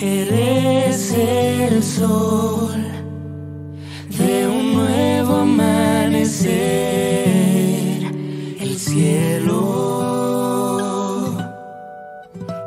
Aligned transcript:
eres 0.00 1.12
el 1.12 1.82
sol 1.82 2.84
de 4.16 4.46
un 4.46 4.74
nuevo 4.74 5.36
amanecer, 5.36 6.52
el 8.60 8.78
cielo. 8.78 9.56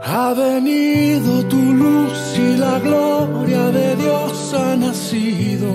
Ha 0.03 0.34
venido 0.34 1.46
tu 1.47 1.58
luz 1.58 2.38
y 2.38 2.58
la 2.58 2.80
gloria 2.80 3.72
de 3.72 3.96
Dios 3.96 4.53
ha 4.53 4.75
nacido 4.75 5.69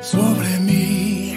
sobre 0.00 0.60
mí. 0.60 1.34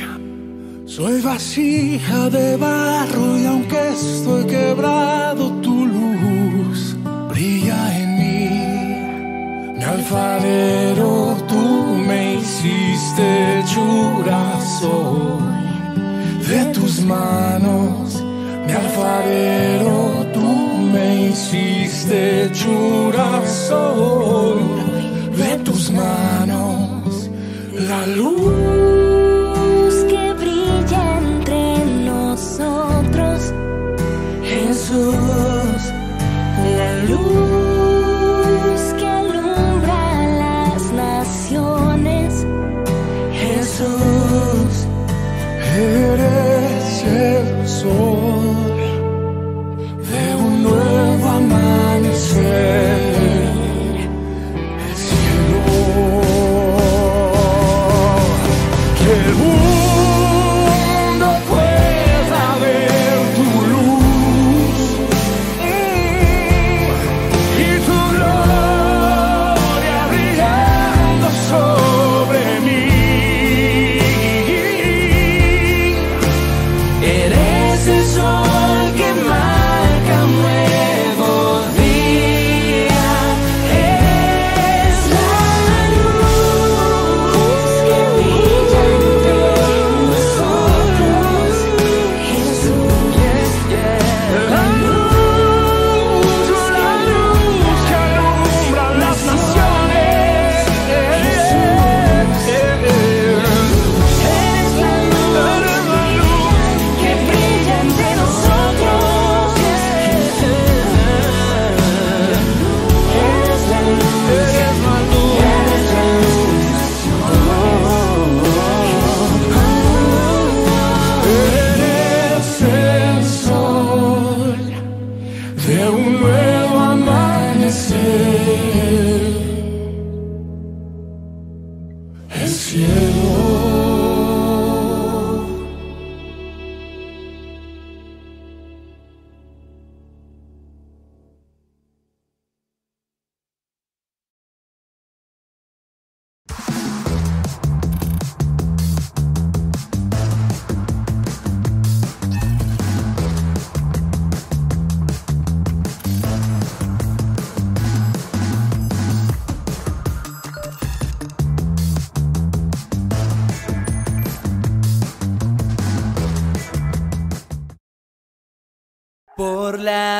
Soy 0.85 1.21
vasija 1.21 2.29
de 2.29 2.57
barro 2.57 3.39
y 3.39 3.45
aunque 3.45 3.89
estoy 3.89 4.45
quebrado, 4.45 5.54
alfarero, 10.05 11.35
tú 11.47 11.97
me 12.07 12.35
hiciste 12.35 13.59
hechura 13.59 14.59
soy 14.79 16.47
de 16.47 16.65
tus 16.73 17.01
manos. 17.01 18.23
Mi 18.67 18.71
alfarero, 18.71 20.25
tú 20.33 20.47
me 20.93 21.29
hiciste 21.29 22.45
hechura 22.45 23.41
soy 23.47 24.61
de 25.37 25.57
tus 25.63 25.91
manos. 25.91 27.29
La 27.87 28.05
luz 28.05 29.04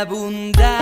por 0.04 0.75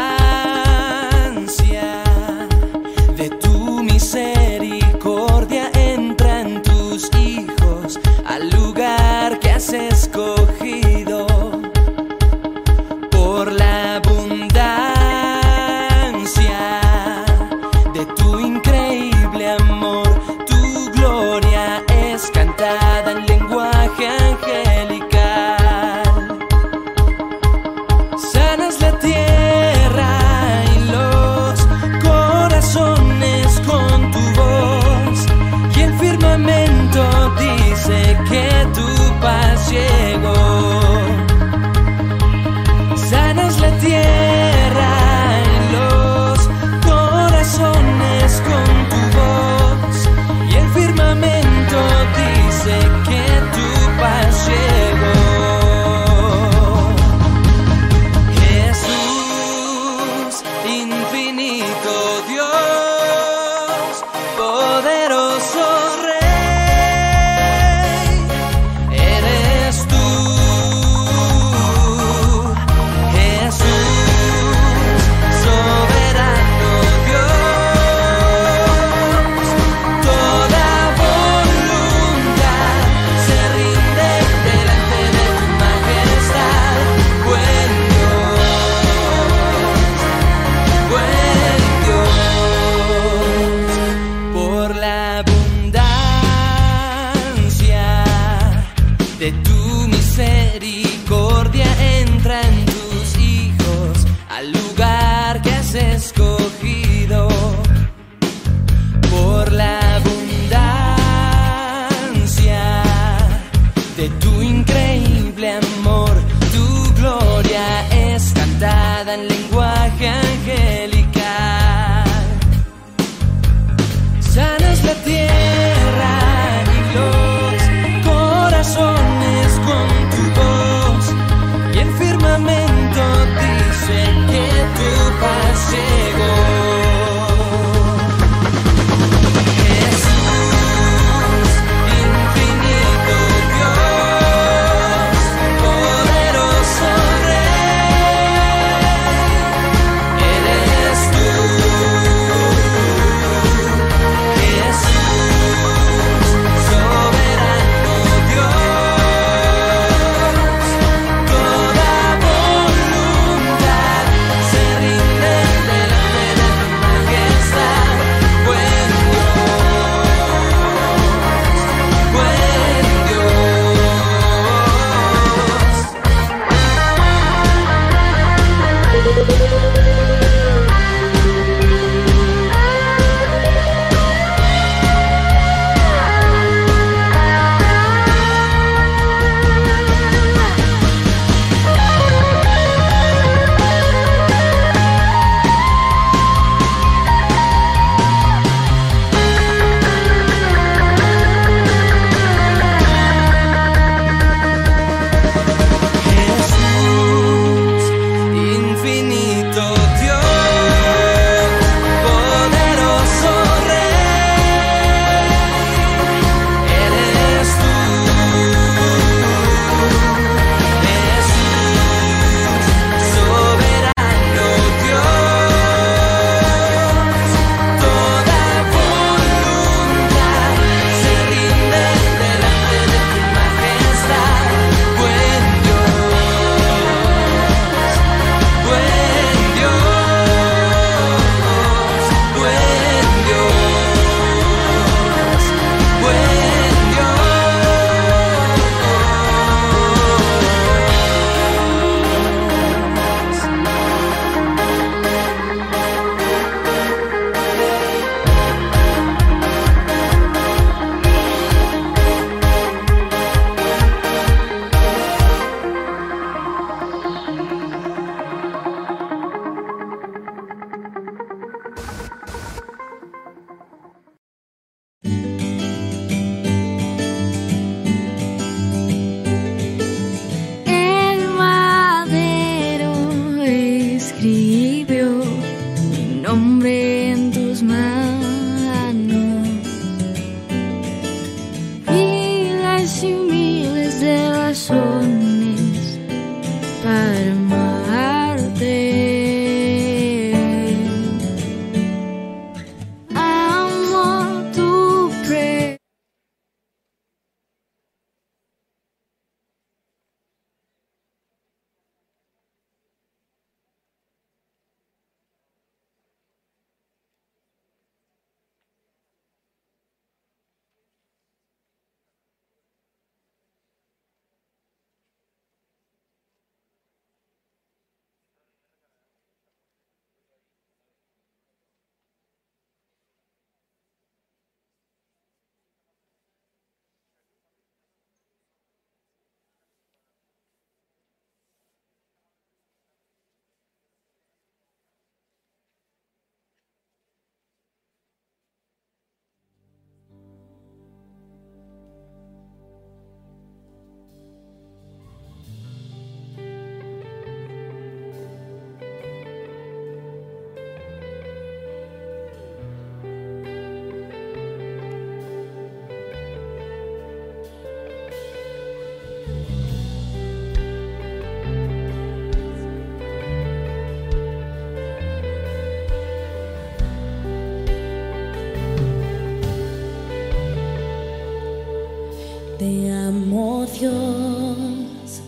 Dios, 383.84 385.22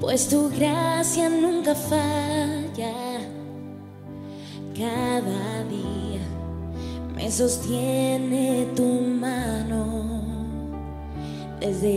pues 0.00 0.26
tu 0.28 0.48
gracia 0.48 1.28
nunca 1.28 1.74
falla. 1.74 2.94
Cada 4.74 5.64
día 5.68 6.24
me 7.14 7.30
sostiene 7.30 8.68
tu 8.74 8.86
mano 8.86 10.22
desde 11.60 11.92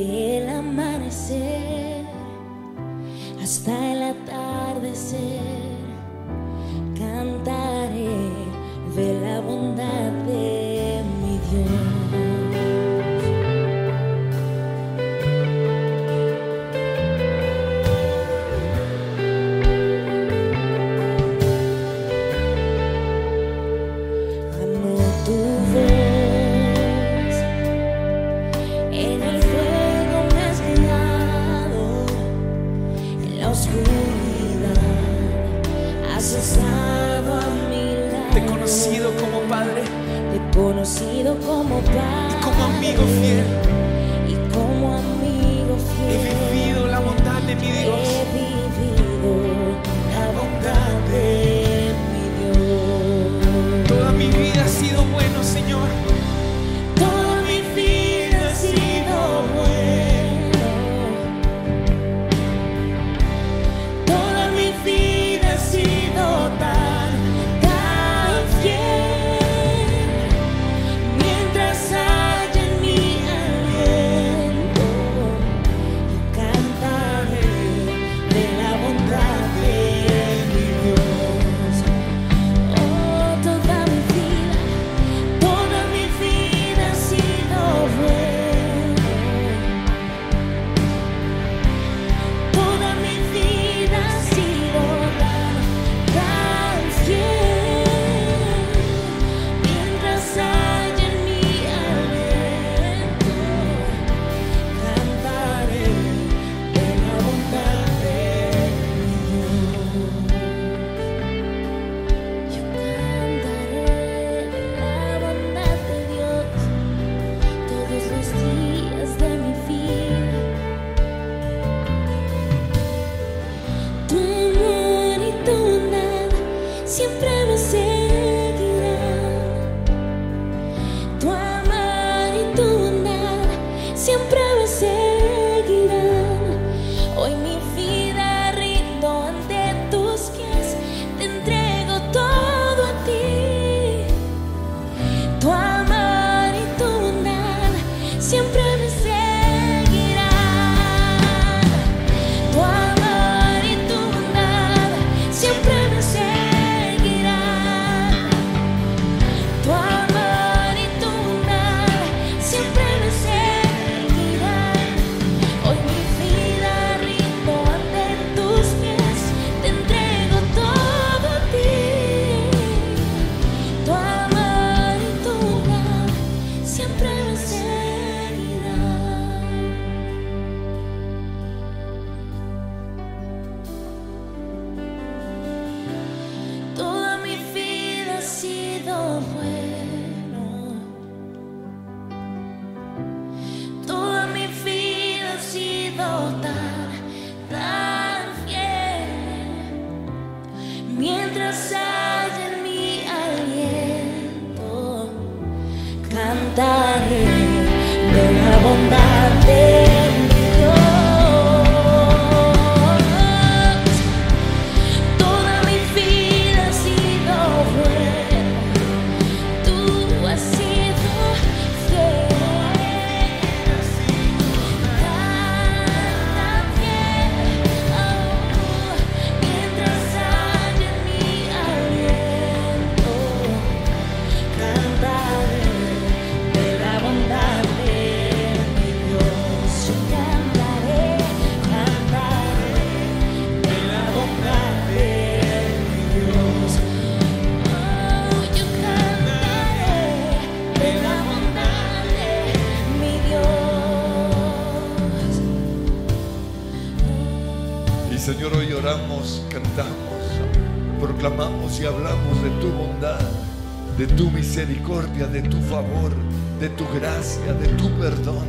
misericordia, 264.52 265.28
de 265.28 265.44
tu 265.44 265.62
favor, 265.62 266.12
de 266.60 266.68
tu 266.72 266.86
gracia, 267.00 267.54
de 267.54 267.70
tu 267.78 267.90
perdón. 267.92 268.48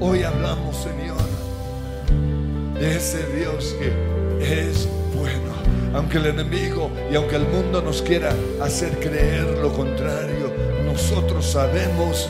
Hoy 0.00 0.24
hablamos, 0.24 0.76
Señor, 0.78 1.28
de 2.74 2.96
ese 2.96 3.24
Dios 3.36 3.76
que 3.78 4.68
es 4.68 4.88
bueno. 5.14 5.52
Aunque 5.94 6.18
el 6.18 6.26
enemigo 6.26 6.90
y 7.08 7.14
aunque 7.14 7.36
el 7.36 7.46
mundo 7.46 7.80
nos 7.80 8.02
quiera 8.02 8.34
hacer 8.60 8.98
creer 8.98 9.58
lo 9.62 9.72
contrario, 9.72 10.52
nosotros 10.84 11.46
sabemos 11.46 12.28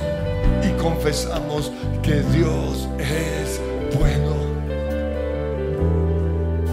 y 0.63 0.71
confesamos 0.79 1.73
que 2.03 2.21
Dios 2.21 2.91
es 2.99 3.59
bueno. 3.99 4.37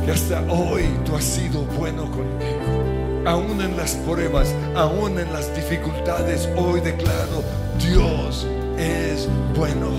Que 0.03 0.11
hasta 0.11 0.41
hoy 0.51 0.83
tú 1.05 1.15
has 1.15 1.23
sido 1.23 1.61
bueno 1.61 2.11
conmigo 2.11 2.34
Aún 3.25 3.59
en 3.59 3.75
las 3.75 3.95
pruebas, 3.95 4.53
aún 4.75 5.19
en 5.19 5.33
las 5.33 5.53
dificultades, 5.55 6.47
hoy 6.55 6.79
declaro, 6.81 7.43
Dios 7.79 8.45
es 8.77 9.27
bueno. 9.55 9.89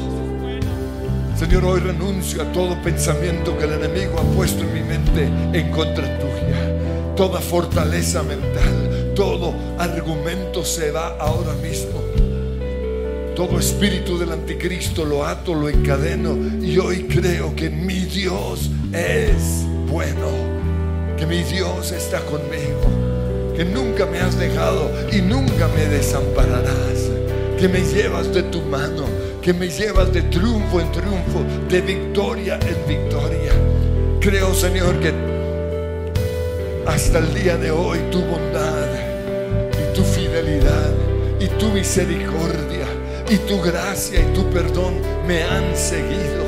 Señor, 1.37 1.64
hoy 1.64 1.81
renuncio 1.81 2.40
a 2.42 2.53
todo 2.53 2.81
pensamiento 2.83 3.59
que 3.59 3.64
el 3.64 3.72
enemigo 3.72 4.18
ha 4.18 4.37
puesto 4.37 4.62
en 4.62 4.74
mi 4.74 4.81
mente 4.81 5.24
en 5.59 5.70
contra 5.72 6.18
tuya. 6.18 7.14
Toda 7.16 7.40
fortaleza 7.40 8.22
mental, 8.22 9.12
todo 9.16 9.53
argumento 9.79 10.64
se 10.64 10.92
va 10.92 11.16
ahora 11.18 11.53
mismo. 11.55 12.01
Todo 13.35 13.59
espíritu 13.59 14.16
del 14.18 14.33
anticristo 14.33 15.05
lo 15.05 15.27
ato, 15.27 15.53
lo 15.55 15.68
encadeno 15.68 16.38
y 16.62 16.79
hoy 16.79 17.03
creo 17.03 17.55
que 17.55 17.68
mi 17.68 18.05
Dios 18.05 18.70
es 18.92 19.66
bueno, 19.90 20.31
que 21.18 21.27
mi 21.27 21.42
Dios 21.42 21.92
está 21.92 22.20
conmigo, 22.20 22.95
que 23.57 23.64
nunca 23.64 24.05
me 24.05 24.21
has 24.21 24.38
dejado 24.38 24.90
y 25.11 25.23
nunca 25.23 25.66
me 25.69 25.87
desampararás, 25.87 27.11
que 27.59 27.69
me 27.69 27.81
llevas 27.81 28.33
de 28.35 28.42
tu 28.42 28.61
mano, 28.61 29.07
que 29.40 29.55
me 29.55 29.69
llevas 29.69 30.12
de 30.12 30.21
triunfo 30.23 30.79
en 30.79 30.92
triunfo, 30.92 31.42
de 31.71 31.81
victoria 31.81 32.59
en 32.61 32.87
victoria. 32.87 33.53
Creo, 34.21 34.53
Señor, 34.55 35.01
que 35.01 35.14
hasta 36.87 37.19
el 37.19 37.33
día 37.33 37.57
de 37.57 37.71
hoy 37.71 37.99
tu 38.11 38.21
bondad 38.21 38.90
y 39.73 39.95
tu 39.97 40.03
fidelidad 40.03 40.92
y 41.40 41.47
tu 41.59 41.71
misericordia 41.71 42.87
y 43.31 43.37
tu 43.38 43.62
gracia 43.62 44.21
y 44.21 44.35
tu 44.35 44.51
perdón 44.51 44.97
me 45.27 45.42
han 45.42 45.75
seguido. 45.75 46.45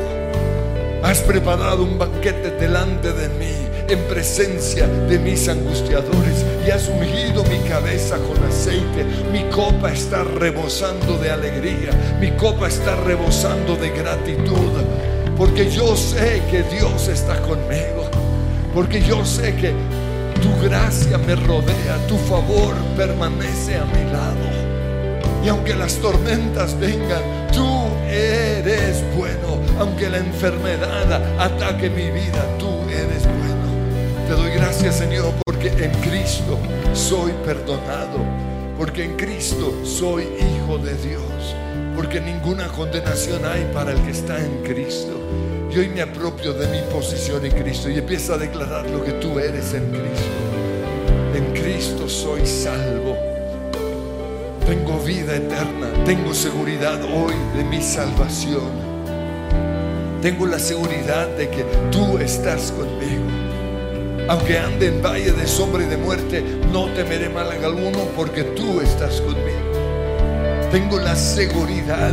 Has 1.02 1.20
preparado 1.20 1.84
un 1.84 1.98
banquete 1.98 2.50
delante 2.50 3.12
de 3.14 3.28
mí 3.30 3.67
en 3.88 3.98
presencia 4.04 4.86
de 4.86 5.18
mis 5.18 5.48
angustiadores 5.48 6.44
y 6.66 6.70
has 6.70 6.88
ungido 6.88 7.42
mi 7.44 7.58
cabeza 7.68 8.16
con 8.18 8.42
aceite. 8.44 9.04
Mi 9.32 9.44
copa 9.44 9.92
está 9.92 10.24
rebosando 10.24 11.16
de 11.18 11.30
alegría, 11.30 11.90
mi 12.20 12.30
copa 12.32 12.68
está 12.68 12.96
rebosando 12.96 13.76
de 13.76 13.90
gratitud, 13.90 14.72
porque 15.36 15.70
yo 15.70 15.96
sé 15.96 16.42
que 16.50 16.62
Dios 16.64 17.08
está 17.08 17.40
conmigo, 17.40 18.10
porque 18.74 19.00
yo 19.02 19.24
sé 19.24 19.54
que 19.56 19.72
tu 20.42 20.62
gracia 20.62 21.18
me 21.18 21.34
rodea, 21.34 21.96
tu 22.06 22.16
favor 22.16 22.74
permanece 22.96 23.76
a 23.76 23.84
mi 23.86 24.04
lado. 24.12 24.68
Y 25.44 25.48
aunque 25.48 25.74
las 25.74 25.94
tormentas 25.94 26.78
vengan, 26.78 27.22
tú 27.52 27.86
eres 28.10 29.02
bueno. 29.16 29.58
Aunque 29.78 30.10
la 30.10 30.18
enfermedad 30.18 31.40
ataque 31.40 31.88
mi 31.88 32.10
vida, 32.10 32.44
tú 32.58 32.68
eres 32.90 33.24
bueno. 33.24 33.37
Te 34.28 34.34
doy 34.34 34.50
gracias, 34.50 34.96
Señor, 34.96 35.32
porque 35.46 35.68
en 35.68 35.90
Cristo 36.02 36.58
soy 36.92 37.32
perdonado. 37.46 38.18
Porque 38.76 39.04
en 39.04 39.16
Cristo 39.16 39.72
soy 39.86 40.24
hijo 40.24 40.76
de 40.76 40.94
Dios. 40.96 41.56
Porque 41.96 42.20
ninguna 42.20 42.68
condenación 42.68 43.40
hay 43.46 43.66
para 43.72 43.92
el 43.92 44.02
que 44.02 44.10
está 44.10 44.38
en 44.38 44.62
Cristo. 44.64 45.18
Y 45.74 45.78
hoy 45.78 45.88
me 45.88 46.02
apropio 46.02 46.52
de 46.52 46.66
mi 46.66 46.92
posición 46.92 47.42
en 47.46 47.52
Cristo 47.52 47.88
y 47.88 47.96
empiezo 47.96 48.34
a 48.34 48.36
declarar 48.36 48.90
lo 48.90 49.02
que 49.02 49.12
tú 49.12 49.38
eres 49.38 49.72
en 49.72 49.88
Cristo. 49.88 51.34
En 51.34 51.62
Cristo 51.62 52.06
soy 52.06 52.44
salvo. 52.44 53.16
Tengo 54.66 54.98
vida 54.98 55.36
eterna. 55.36 55.88
Tengo 56.04 56.34
seguridad 56.34 57.02
hoy 57.02 57.34
de 57.56 57.64
mi 57.64 57.80
salvación. 57.80 58.88
Tengo 60.20 60.44
la 60.44 60.58
seguridad 60.58 61.28
de 61.28 61.48
que 61.48 61.64
tú 61.90 62.18
estás 62.18 62.70
conmigo. 62.72 63.37
Aunque 64.28 64.58
ande 64.58 64.88
en 64.88 65.02
valle 65.02 65.32
de 65.32 65.46
sombra 65.46 65.82
y 65.82 65.86
de 65.86 65.96
muerte, 65.96 66.44
no 66.70 66.84
temeré 66.92 67.30
mal 67.30 67.50
alguno 67.50 68.00
porque 68.14 68.44
tú 68.44 68.82
estás 68.82 69.22
conmigo. 69.22 70.68
Tengo 70.70 70.98
la 70.98 71.16
seguridad 71.16 72.12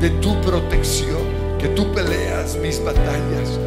de 0.00 0.08
tu 0.22 0.40
protección, 0.40 1.18
que 1.58 1.68
tú 1.68 1.92
peleas 1.92 2.56
mis 2.56 2.82
batallas. 2.82 3.58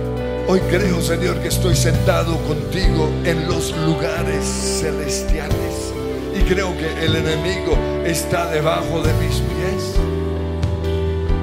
Hoy 0.47 0.59
creo, 0.71 0.99
Señor, 1.01 1.39
que 1.39 1.49
estoy 1.49 1.75
sentado 1.75 2.35
contigo 2.47 3.07
en 3.25 3.47
los 3.47 3.77
lugares 3.85 4.43
celestiales. 4.81 5.93
Y 6.35 6.41
creo 6.51 6.75
que 6.75 7.05
el 7.05 7.15
enemigo 7.15 7.77
está 8.03 8.49
debajo 8.49 9.03
de 9.03 9.13
mis 9.23 9.35
pies. 9.35 9.95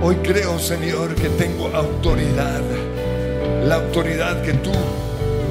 Hoy 0.02 0.16
creo, 0.16 0.58
Señor, 0.58 1.14
que 1.14 1.28
tengo 1.28 1.68
autoridad. 1.68 2.62
La 3.64 3.76
autoridad 3.76 4.42
que 4.42 4.54
tú 4.54 4.72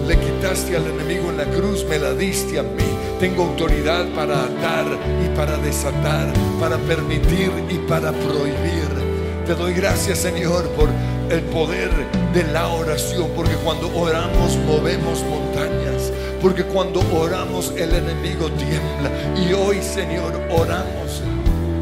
le 0.07 0.17
quitaste 0.17 0.77
al 0.77 0.85
enemigo 0.87 1.29
en 1.29 1.37
la 1.37 1.45
cruz, 1.45 1.85
me 1.85 1.99
la 1.99 2.13
diste 2.13 2.57
a 2.59 2.63
mí. 2.63 2.97
Tengo 3.19 3.43
autoridad 3.43 4.05
para 4.15 4.45
atar 4.45 4.85
y 5.23 5.35
para 5.35 5.57
desatar, 5.57 6.31
para 6.59 6.77
permitir 6.77 7.51
y 7.69 7.77
para 7.89 8.11
prohibir. 8.11 8.87
Te 9.45 9.53
doy 9.53 9.73
gracias, 9.73 10.19
Señor, 10.19 10.69
por 10.69 10.87
el 11.29 11.41
poder 11.41 11.91
de 12.33 12.43
la 12.53 12.67
oración, 12.67 13.29
porque 13.35 13.55
cuando 13.63 13.93
oramos 13.97 14.55
movemos 14.65 15.23
montañas, 15.23 16.11
porque 16.41 16.63
cuando 16.63 17.01
oramos 17.13 17.73
el 17.75 17.93
enemigo 17.93 18.49
tiembla. 18.51 19.11
Y 19.35 19.53
hoy, 19.53 19.81
Señor, 19.81 20.33
oramos 20.49 21.21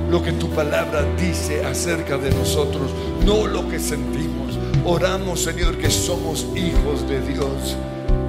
lo 0.09 0.23
que 0.23 0.31
tu 0.31 0.49
palabra 0.49 1.03
dice 1.19 1.63
acerca 1.63 2.17
de 2.17 2.31
nosotros, 2.31 2.91
no 3.25 3.45
lo 3.45 3.67
que 3.67 3.79
sentimos. 3.79 4.57
Oramos, 4.83 5.43
Señor, 5.43 5.77
que 5.77 5.89
somos 5.89 6.45
hijos 6.55 7.07
de 7.09 7.19
Dios, 7.21 7.75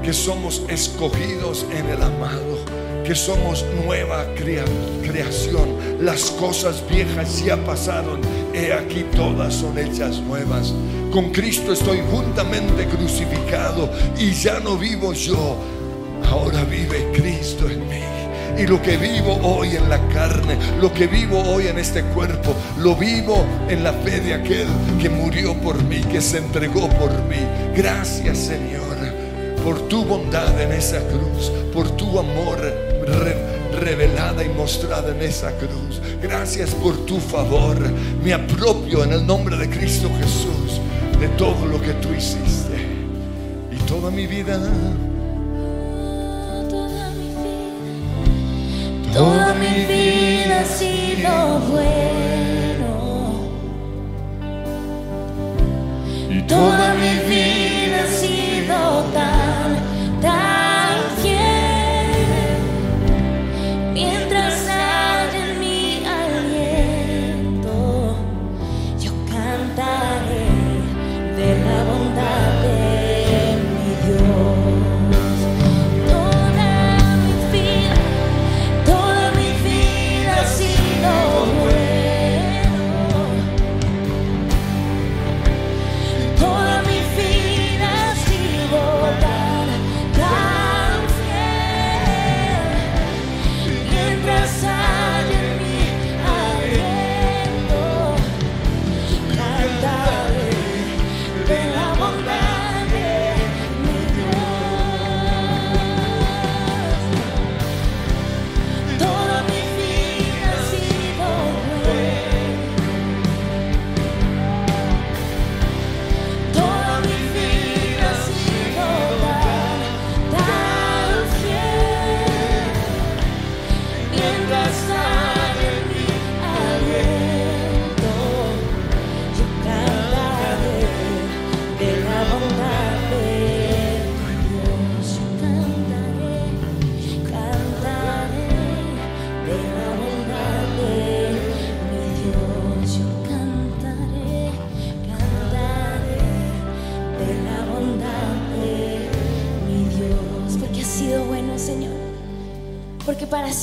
que 0.06 0.12
somos 0.12 0.62
escogidos 0.68 1.66
en 1.76 1.84
el 1.88 2.00
amado, 2.00 2.58
que 3.04 3.12
somos 3.16 3.64
nueva 3.84 4.24
crea- 4.36 4.64
creación. 5.02 5.66
Las 6.00 6.30
cosas 6.30 6.80
viejas 6.88 7.44
ya 7.44 7.56
pasaron, 7.56 8.20
he 8.54 8.72
aquí 8.72 9.04
todas 9.16 9.52
son 9.52 9.76
hechas 9.76 10.20
nuevas. 10.20 10.72
Con 11.10 11.32
Cristo 11.32 11.72
estoy 11.72 11.98
juntamente 12.08 12.86
crucificado 12.86 13.90
y 14.16 14.30
ya 14.30 14.60
no 14.60 14.76
vivo 14.78 15.12
yo, 15.12 15.56
ahora 16.30 16.62
vive 16.62 17.10
Cristo 17.12 17.68
en 17.68 17.80
mí. 17.88 18.62
Y 18.62 18.64
lo 18.68 18.80
que 18.80 18.96
vivo 18.96 19.40
hoy 19.42 19.74
en 19.74 19.88
la 19.88 19.98
carne, 20.10 20.56
lo 20.80 20.92
que 20.94 21.08
vivo 21.08 21.40
hoy 21.48 21.66
en 21.66 21.80
este 21.80 22.04
cuerpo, 22.14 22.54
lo 22.78 22.94
vivo 22.94 23.44
en 23.68 23.82
la 23.82 23.92
fe 23.92 24.20
de 24.20 24.34
aquel 24.34 24.68
que 25.02 25.08
murió 25.10 25.52
por 25.54 25.82
mí, 25.82 26.00
que 26.12 26.20
se 26.20 26.38
entregó 26.38 26.88
por 26.90 27.10
mí. 27.24 27.42
Gracias 27.74 28.38
Señor 28.38 28.85
por 29.66 29.80
tu 29.88 30.04
bondad 30.04 30.60
en 30.60 30.70
esa 30.70 31.00
cruz, 31.08 31.50
por 31.74 31.90
tu 31.96 32.20
amor 32.20 32.56
re- 32.60 33.80
revelada 33.80 34.44
y 34.44 34.48
mostrada 34.48 35.10
en 35.10 35.20
esa 35.22 35.50
cruz. 35.58 36.00
Gracias 36.22 36.70
por 36.70 36.94
tu 37.04 37.18
favor. 37.18 37.76
Me 38.22 38.32
apropio 38.32 39.02
en 39.02 39.12
el 39.12 39.26
nombre 39.26 39.56
de 39.56 39.68
Cristo 39.68 40.08
Jesús 40.20 40.80
de 41.18 41.26
todo 41.30 41.66
lo 41.66 41.80
que 41.82 41.94
tú 41.94 42.10
hiciste. 42.16 42.76
Y 43.72 43.76
toda 43.88 44.08
mi 44.12 44.28
vida, 44.28 44.56
Toda 46.72 47.10
mi 47.10 47.28
vida, 47.42 49.14
toda 49.14 49.54
mi 49.54 49.84
vida 49.84 50.60
ha 50.60 50.64
sido 50.64 51.58
bueno. 51.72 52.06
Toda 56.46 56.94
mi 56.94 57.10
vida 57.10 57.25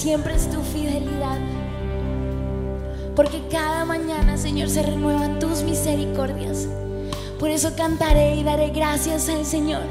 siempre 0.04 0.36
es 0.36 0.50
tu 0.50 0.62
fidelidad. 0.62 1.40
Porque 3.16 3.42
cada 3.50 3.86
mañana, 3.86 4.38
Señor, 4.38 4.70
se 4.70 4.84
renuevan 4.84 5.40
tus 5.40 5.64
misericordias. 5.64 6.68
Por 7.40 7.50
eso 7.50 7.72
cantaré 7.78 8.36
y 8.36 8.44
daré 8.44 8.72
gracias 8.72 9.30
al 9.30 9.46
Señor. 9.46 9.84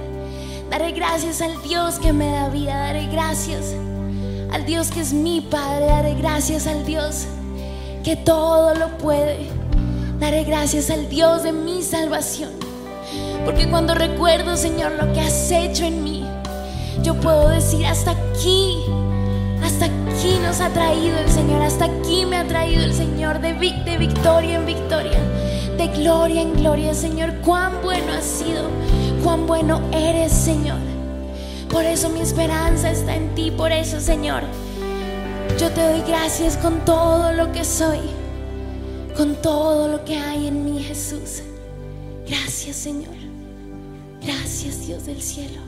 Daré 0.69 0.93
gracias 0.93 1.41
al 1.41 1.63
Dios 1.63 1.99
que 1.99 2.13
me 2.13 2.31
da 2.31 2.51
vida. 2.51 2.77
Daré 2.77 3.07
gracias 3.07 3.75
al 4.53 4.67
Dios 4.67 4.91
que 4.91 5.01
es 5.01 5.15
mi 5.15 5.41
Padre. 5.41 5.87
Daré 5.87 6.15
gracias 6.15 6.67
al 6.67 6.85
Dios 6.85 7.25
que 8.05 8.15
todo 8.15 8.75
lo 8.75 8.99
puede. 8.99 9.47
Daré 10.21 10.45
gracias 10.45 10.91
al 10.91 11.09
Dios 11.09 11.43
de 11.43 11.53
mi 11.53 11.83
salvación. 11.83 12.51
Porque 13.47 13.67
cuando 13.67 13.95
recuerdo, 13.95 14.59
Señor, 14.59 14.93
lo 14.93 15.11
que 15.15 15.21
has 15.21 15.51
hecho 15.51 15.85
en 15.85 16.05
mí, 16.05 16.23
yo 17.03 17.15
puedo 17.15 17.49
decir 17.49 17.87
hasta 17.87 18.11
aquí, 18.11 18.77
nos 20.43 20.61
ha 20.61 20.69
traído 20.71 21.19
el 21.19 21.29
Señor, 21.31 21.63
hasta 21.63 21.87
aquí 21.87 22.27
me 22.27 22.37
ha 22.37 22.47
traído 22.47 22.83
el 22.83 22.93
Señor 22.93 23.41
de, 23.41 23.55
vic- 23.55 23.85
de 23.85 23.97
victoria 23.97 24.57
en 24.57 24.67
victoria, 24.67 25.19
de 25.79 25.89
gloria 25.89 26.43
en 26.43 26.55
gloria, 26.55 26.95
Señor. 26.95 27.33
Cuán 27.45 27.81
bueno 27.83 28.13
has 28.13 28.25
sido, 28.25 28.65
cuán 29.23 29.47
bueno 29.47 29.81
eres, 29.93 30.33
Señor. 30.33 30.79
Por 31.71 31.85
eso 31.85 32.11
mi 32.11 32.21
esperanza 32.21 32.91
está 32.91 33.17
en 33.17 33.35
ti, 33.35 33.51
por 33.51 33.73
eso, 33.73 34.01
Señor, 34.01 34.43
yo 35.59 35.71
te 35.71 35.81
doy 35.81 36.03
gracias 36.07 36.57
con 36.59 36.85
todo 36.85 37.33
lo 37.33 37.51
que 37.53 37.65
soy, 37.65 38.01
con 39.17 39.37
todo 39.37 39.89
lo 39.89 40.05
que 40.05 40.17
hay 40.17 40.49
en 40.49 40.65
mí, 40.65 40.83
Jesús. 40.83 41.43
Gracias, 42.29 42.77
Señor. 42.77 43.15
Gracias, 44.23 44.87
Dios 44.87 45.07
del 45.07 45.23
cielo. 45.23 45.61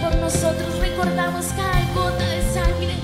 Por 0.00 0.14
nosotros. 0.16 0.78
Recordamos 0.80 1.46
cada 1.56 1.82
gota 1.94 2.24
de 2.24 2.42
sangre 2.52 2.94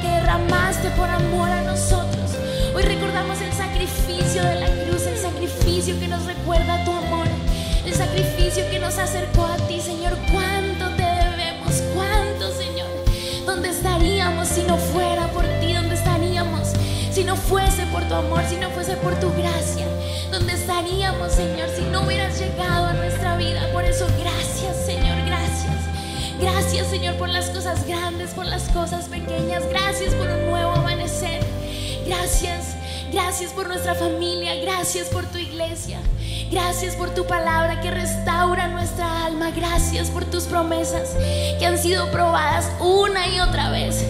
que 0.00 0.08
derramaste 0.08 0.90
por 0.90 1.08
amor 1.08 1.50
a 1.50 1.62
nosotros. 1.62 2.32
Hoy 2.74 2.82
recordamos 2.82 3.40
el 3.40 3.52
sacrificio 3.52 4.42
de 4.42 4.56
la 4.56 4.66
cruz, 4.66 5.06
el 5.06 5.18
sacrificio 5.18 5.98
que 5.98 6.08
nos 6.08 6.24
recuerda 6.24 6.84
tu 6.84 6.92
amor, 6.92 7.26
el 7.86 7.94
sacrificio 7.94 8.68
que 8.70 8.78
nos 8.78 8.98
acercó 8.98 9.46
a 9.46 9.56
ti, 9.68 9.80
Señor. 9.80 10.16
¿Cuánto 10.32 10.88
te 10.96 11.02
debemos? 11.02 11.82
¿Cuánto, 11.94 12.52
Señor? 12.52 12.88
¿Dónde 13.46 13.70
estaríamos 13.70 14.48
si 14.48 14.62
no 14.62 14.76
fuera 14.76 15.28
por 15.28 15.44
ti? 15.60 15.72
¿Dónde 15.72 15.94
estaríamos 15.94 16.68
si 17.12 17.24
no 17.24 17.36
fuese 17.36 17.86
por 17.86 18.02
tu 18.04 18.14
amor, 18.14 18.42
si 18.48 18.56
no 18.56 18.70
fuese 18.70 18.96
por 18.96 19.14
tu 19.20 19.30
gracia? 19.34 19.86
¿Dónde 20.30 20.54
estaríamos, 20.54 21.32
Señor, 21.32 21.68
si 21.76 21.82
no 21.84 22.02
hubieras 22.02 22.38
llegado 22.38 22.86
a 22.86 22.92
nuestra 22.92 23.36
vida? 23.36 23.68
Por 23.72 23.84
eso, 23.84 24.06
gracias, 24.18 24.76
Señor. 24.84 25.23
Gracias, 26.44 26.88
Señor, 26.88 27.14
por 27.14 27.30
las 27.30 27.48
cosas 27.48 27.86
grandes, 27.86 28.32
por 28.32 28.44
las 28.44 28.68
cosas 28.68 29.06
pequeñas. 29.06 29.66
Gracias 29.70 30.12
por 30.12 30.28
un 30.28 30.50
nuevo 30.50 30.72
amanecer. 30.72 31.42
Gracias, 32.06 32.76
gracias 33.10 33.50
por 33.52 33.66
nuestra 33.66 33.94
familia. 33.94 34.54
Gracias 34.56 35.08
por 35.08 35.24
tu 35.24 35.38
iglesia. 35.38 35.98
Gracias 36.50 36.96
por 36.96 37.14
tu 37.14 37.26
palabra 37.26 37.80
que 37.80 37.90
restaura 37.90 38.68
nuestra 38.68 39.24
alma. 39.24 39.52
Gracias 39.52 40.10
por 40.10 40.26
tus 40.26 40.44
promesas 40.44 41.16
que 41.58 41.64
han 41.64 41.78
sido 41.78 42.10
probadas 42.10 42.70
una 42.78 43.26
y 43.26 43.40
otra 43.40 43.70
vez. 43.70 44.04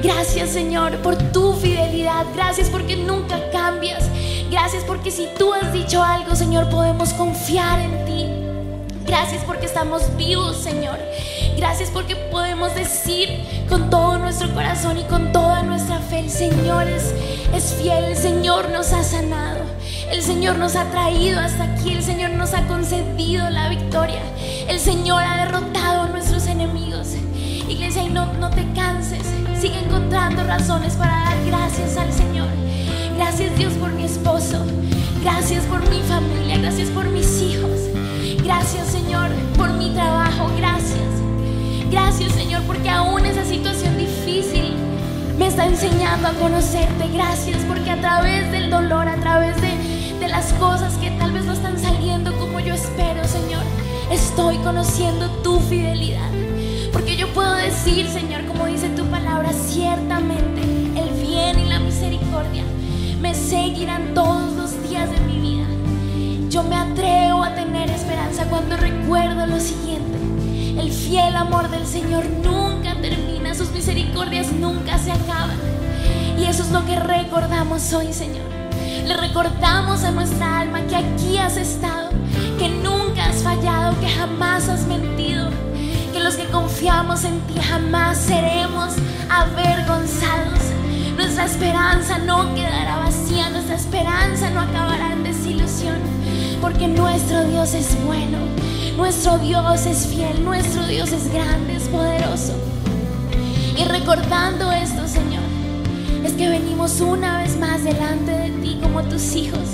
Gracias 0.00 0.50
Señor 0.50 0.96
por 0.98 1.16
tu 1.32 1.54
fidelidad. 1.54 2.24
Gracias 2.36 2.70
porque 2.70 2.94
nunca 2.94 3.50
cambias. 3.50 4.04
Gracias 4.48 4.84
porque 4.84 5.10
si 5.10 5.28
tú 5.36 5.52
has 5.52 5.72
dicho 5.72 6.04
algo, 6.04 6.36
Señor, 6.36 6.70
podemos 6.70 7.12
confiar 7.14 7.80
en 7.80 8.04
ti. 8.04 8.26
Gracias 9.04 9.42
porque 9.44 9.66
estamos 9.66 10.16
vivos, 10.16 10.56
Señor. 10.56 10.96
Gracias 11.60 11.90
porque 11.90 12.16
podemos 12.16 12.74
decir 12.74 13.28
con 13.68 13.90
todo 13.90 14.16
nuestro 14.16 14.50
corazón 14.54 14.96
y 14.96 15.02
con 15.02 15.30
toda 15.30 15.62
nuestra 15.62 15.98
fe, 15.98 16.20
el 16.20 16.30
Señor 16.30 16.86
es, 16.88 17.74
fiel, 17.74 18.04
el 18.04 18.16
Señor 18.16 18.70
nos 18.70 18.94
ha 18.94 19.04
sanado, 19.04 19.66
el 20.10 20.22
Señor 20.22 20.56
nos 20.56 20.74
ha 20.74 20.86
traído 20.86 21.38
hasta 21.38 21.64
aquí, 21.64 21.92
el 21.92 22.02
Señor 22.02 22.30
nos 22.30 22.54
ha 22.54 22.66
concedido 22.66 23.50
la 23.50 23.68
victoria, 23.68 24.22
el 24.68 24.80
Señor 24.80 25.22
ha 25.22 25.44
derrotado 25.44 26.04
a 26.04 26.06
nuestros 26.06 26.46
enemigos. 26.46 27.08
Iglesia, 27.68 28.04
y 28.04 28.08
no, 28.08 28.32
no 28.32 28.48
te 28.48 28.64
canses, 28.72 29.26
sigue 29.60 29.80
encontrando 29.80 30.42
razones 30.44 30.94
para 30.94 31.12
dar 31.12 31.44
gracias 31.44 31.98
al 31.98 32.10
Señor. 32.10 32.48
Gracias 33.18 33.54
Dios 33.58 33.74
por 33.74 33.92
mi 33.92 34.04
esposo, 34.04 34.64
gracias 35.22 35.62
por 35.66 35.86
mi 35.90 36.00
familia, 36.00 36.56
gracias 36.56 36.88
por 36.88 37.04
mis 37.04 37.42
hijos. 37.42 37.80
Gracias 38.42 38.86
Señor 38.86 39.28
por 39.58 39.70
mi 39.74 39.90
trabajo, 39.90 40.50
gracias. 40.56 41.29
Gracias 41.90 42.32
Señor 42.32 42.62
porque 42.66 42.88
aún 42.88 43.26
esa 43.26 43.44
situación 43.44 43.98
difícil 43.98 44.74
me 45.38 45.46
está 45.46 45.66
enseñando 45.66 46.28
a 46.28 46.32
conocerte. 46.34 47.08
Gracias 47.12 47.58
porque 47.66 47.90
a 47.90 48.00
través 48.00 48.50
del 48.52 48.70
dolor, 48.70 49.08
a 49.08 49.16
través 49.16 49.60
de, 49.60 50.18
de 50.20 50.28
las 50.28 50.52
cosas 50.54 50.94
que 50.98 51.10
tal 51.12 51.32
vez 51.32 51.44
no 51.46 51.52
están 51.52 51.78
saliendo 51.78 52.36
como 52.38 52.60
yo 52.60 52.74
espero, 52.74 53.24
Señor, 53.24 53.62
estoy 54.10 54.58
conociendo 54.58 55.28
tu 55.42 55.58
fidelidad. 55.60 56.30
Porque 56.92 57.16
yo 57.16 57.32
puedo 57.32 57.54
decir, 57.54 58.06
Señor, 58.08 58.44
como 58.46 58.66
dice 58.66 58.88
tu 58.90 59.04
palabra, 59.06 59.52
ciertamente 59.52 60.60
el 60.62 61.10
bien 61.26 61.58
y 61.58 61.68
la 61.68 61.80
misericordia 61.80 62.64
me 63.20 63.34
seguirán 63.34 64.14
todos 64.14 64.52
los 64.54 64.88
días 64.88 65.10
de 65.10 65.20
mi 65.20 65.40
vida. 65.40 65.66
Yo 66.50 66.62
me 66.64 66.76
atrevo 66.76 67.44
a 67.44 67.54
tener 67.54 67.90
esperanza 67.90 68.44
cuando 68.50 68.76
recuerdo 68.76 69.46
lo 69.46 69.58
siguiente. 69.60 70.09
El 70.80 70.90
fiel 70.90 71.36
amor 71.36 71.68
del 71.68 71.86
Señor 71.86 72.24
nunca 72.42 72.94
termina, 73.02 73.54
sus 73.54 73.70
misericordias 73.70 74.50
nunca 74.50 74.96
se 74.96 75.12
acaban. 75.12 75.58
Y 76.38 76.44
eso 76.46 76.62
es 76.62 76.70
lo 76.70 76.86
que 76.86 76.98
recordamos 76.98 77.92
hoy, 77.92 78.14
Señor. 78.14 78.46
Le 79.06 79.14
recordamos 79.14 80.04
a 80.04 80.10
nuestra 80.10 80.60
alma 80.60 80.80
que 80.86 80.96
aquí 80.96 81.36
has 81.36 81.58
estado, 81.58 82.08
que 82.58 82.70
nunca 82.70 83.26
has 83.26 83.42
fallado, 83.42 84.00
que 84.00 84.08
jamás 84.08 84.70
has 84.70 84.86
mentido, 84.86 85.50
que 86.14 86.20
los 86.20 86.36
que 86.36 86.46
confiamos 86.46 87.24
en 87.24 87.38
ti 87.40 87.60
jamás 87.60 88.16
seremos 88.16 88.94
avergonzados. 89.28 90.60
Nuestra 91.14 91.44
esperanza 91.44 92.16
no 92.16 92.54
quedará 92.54 93.00
vacía, 93.00 93.50
nuestra 93.50 93.76
esperanza 93.76 94.48
no 94.48 94.60
acabará 94.60 95.12
en 95.12 95.24
desilusión, 95.24 95.98
porque 96.62 96.88
nuestro 96.88 97.44
Dios 97.44 97.74
es 97.74 98.02
bueno, 98.06 98.38
nuestro 99.00 99.38
Dios 99.38 99.86
es 99.86 100.08
fiel, 100.08 100.44
nuestro 100.44 100.86
Dios 100.86 101.10
es 101.10 101.32
grande, 101.32 101.74
es 101.74 101.84
poderoso. 101.84 102.52
Y 103.74 103.82
recordando 103.84 104.70
esto, 104.72 105.08
Señor, 105.08 105.42
es 106.22 106.34
que 106.34 106.50
venimos 106.50 107.00
una 107.00 107.38
vez 107.38 107.58
más 107.58 107.82
delante 107.82 108.30
de 108.30 108.50
ti 108.60 108.78
como 108.82 109.02
tus 109.04 109.34
hijos. 109.34 109.70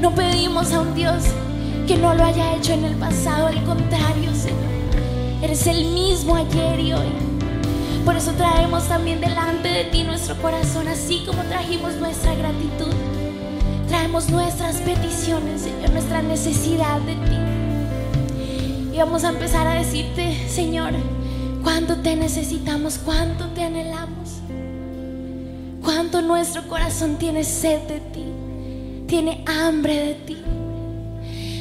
No 0.00 0.12
pedimos 0.12 0.72
a 0.72 0.80
un 0.80 0.92
Dios 0.96 1.22
que 1.86 1.96
no 1.96 2.14
lo 2.14 2.24
haya 2.24 2.56
hecho 2.56 2.72
en 2.72 2.84
el 2.84 2.96
pasado, 2.96 3.46
al 3.46 3.62
contrario, 3.62 4.34
Señor. 4.34 5.40
Eres 5.40 5.64
el 5.68 5.84
mismo 5.92 6.34
ayer 6.34 6.80
y 6.80 6.92
hoy. 6.92 7.12
Por 8.04 8.16
eso 8.16 8.32
traemos 8.32 8.88
también 8.88 9.20
delante 9.20 9.68
de 9.68 9.84
ti 9.84 10.02
nuestro 10.02 10.36
corazón, 10.42 10.88
así 10.88 11.22
como 11.24 11.44
trajimos 11.44 11.94
nuestra 11.94 12.34
gratitud. 12.34 12.92
Traemos 13.86 14.28
nuestras 14.30 14.78
peticiones, 14.78 15.62
Señor, 15.62 15.90
nuestra 15.90 16.22
necesidad 16.22 17.00
de 17.02 17.14
ti. 17.14 17.47
Vamos 18.98 19.22
a 19.22 19.28
empezar 19.28 19.64
a 19.68 19.74
decirte, 19.74 20.48
Señor, 20.48 20.92
cuánto 21.62 21.98
te 21.98 22.16
necesitamos, 22.16 22.98
cuánto 22.98 23.46
te 23.50 23.62
anhelamos. 23.62 24.40
Cuánto 25.80 26.20
nuestro 26.20 26.66
corazón 26.66 27.16
tiene 27.16 27.44
sed 27.44 27.80
de 27.82 28.00
ti, 28.00 28.24
tiene 29.06 29.44
hambre 29.46 29.94
de 30.04 30.14
ti. 30.14 30.36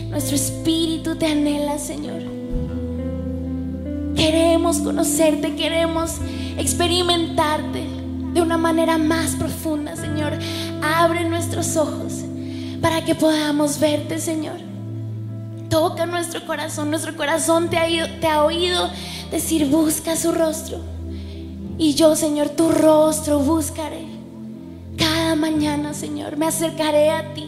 Nuestro 0.10 0.36
espíritu 0.36 1.16
te 1.16 1.28
anhela, 1.28 1.78
Señor. 1.78 2.24
Queremos 4.16 4.80
conocerte, 4.80 5.56
queremos 5.56 6.16
experimentarte 6.58 7.84
de 8.34 8.42
una 8.42 8.58
manera 8.58 8.98
más 8.98 9.36
profunda, 9.36 9.96
Señor. 9.96 10.34
Abre 10.82 11.30
nuestros 11.30 11.78
ojos 11.78 12.24
para 12.82 13.06
que 13.06 13.14
podamos 13.14 13.80
verte, 13.80 14.18
Señor. 14.20 14.67
Toca 15.78 16.08
nuestro 16.08 16.44
corazón, 16.44 16.90
nuestro 16.90 17.16
corazón 17.16 17.70
te 17.70 17.78
ha, 17.78 18.44
oído 18.44 18.90
decir, 19.30 19.68
busca 19.68 20.16
su 20.16 20.32
rostro. 20.32 20.80
Y 21.78 21.94
yo, 21.94 22.16
Señor, 22.16 22.50
tu 22.50 22.72
rostro 22.72 23.38
buscaré. 23.38 24.08
Cada 24.98 25.36
mañana, 25.36 25.94
Señor, 25.94 26.36
me 26.36 26.48
acercaré 26.48 27.12
a 27.12 27.32
ti, 27.36 27.48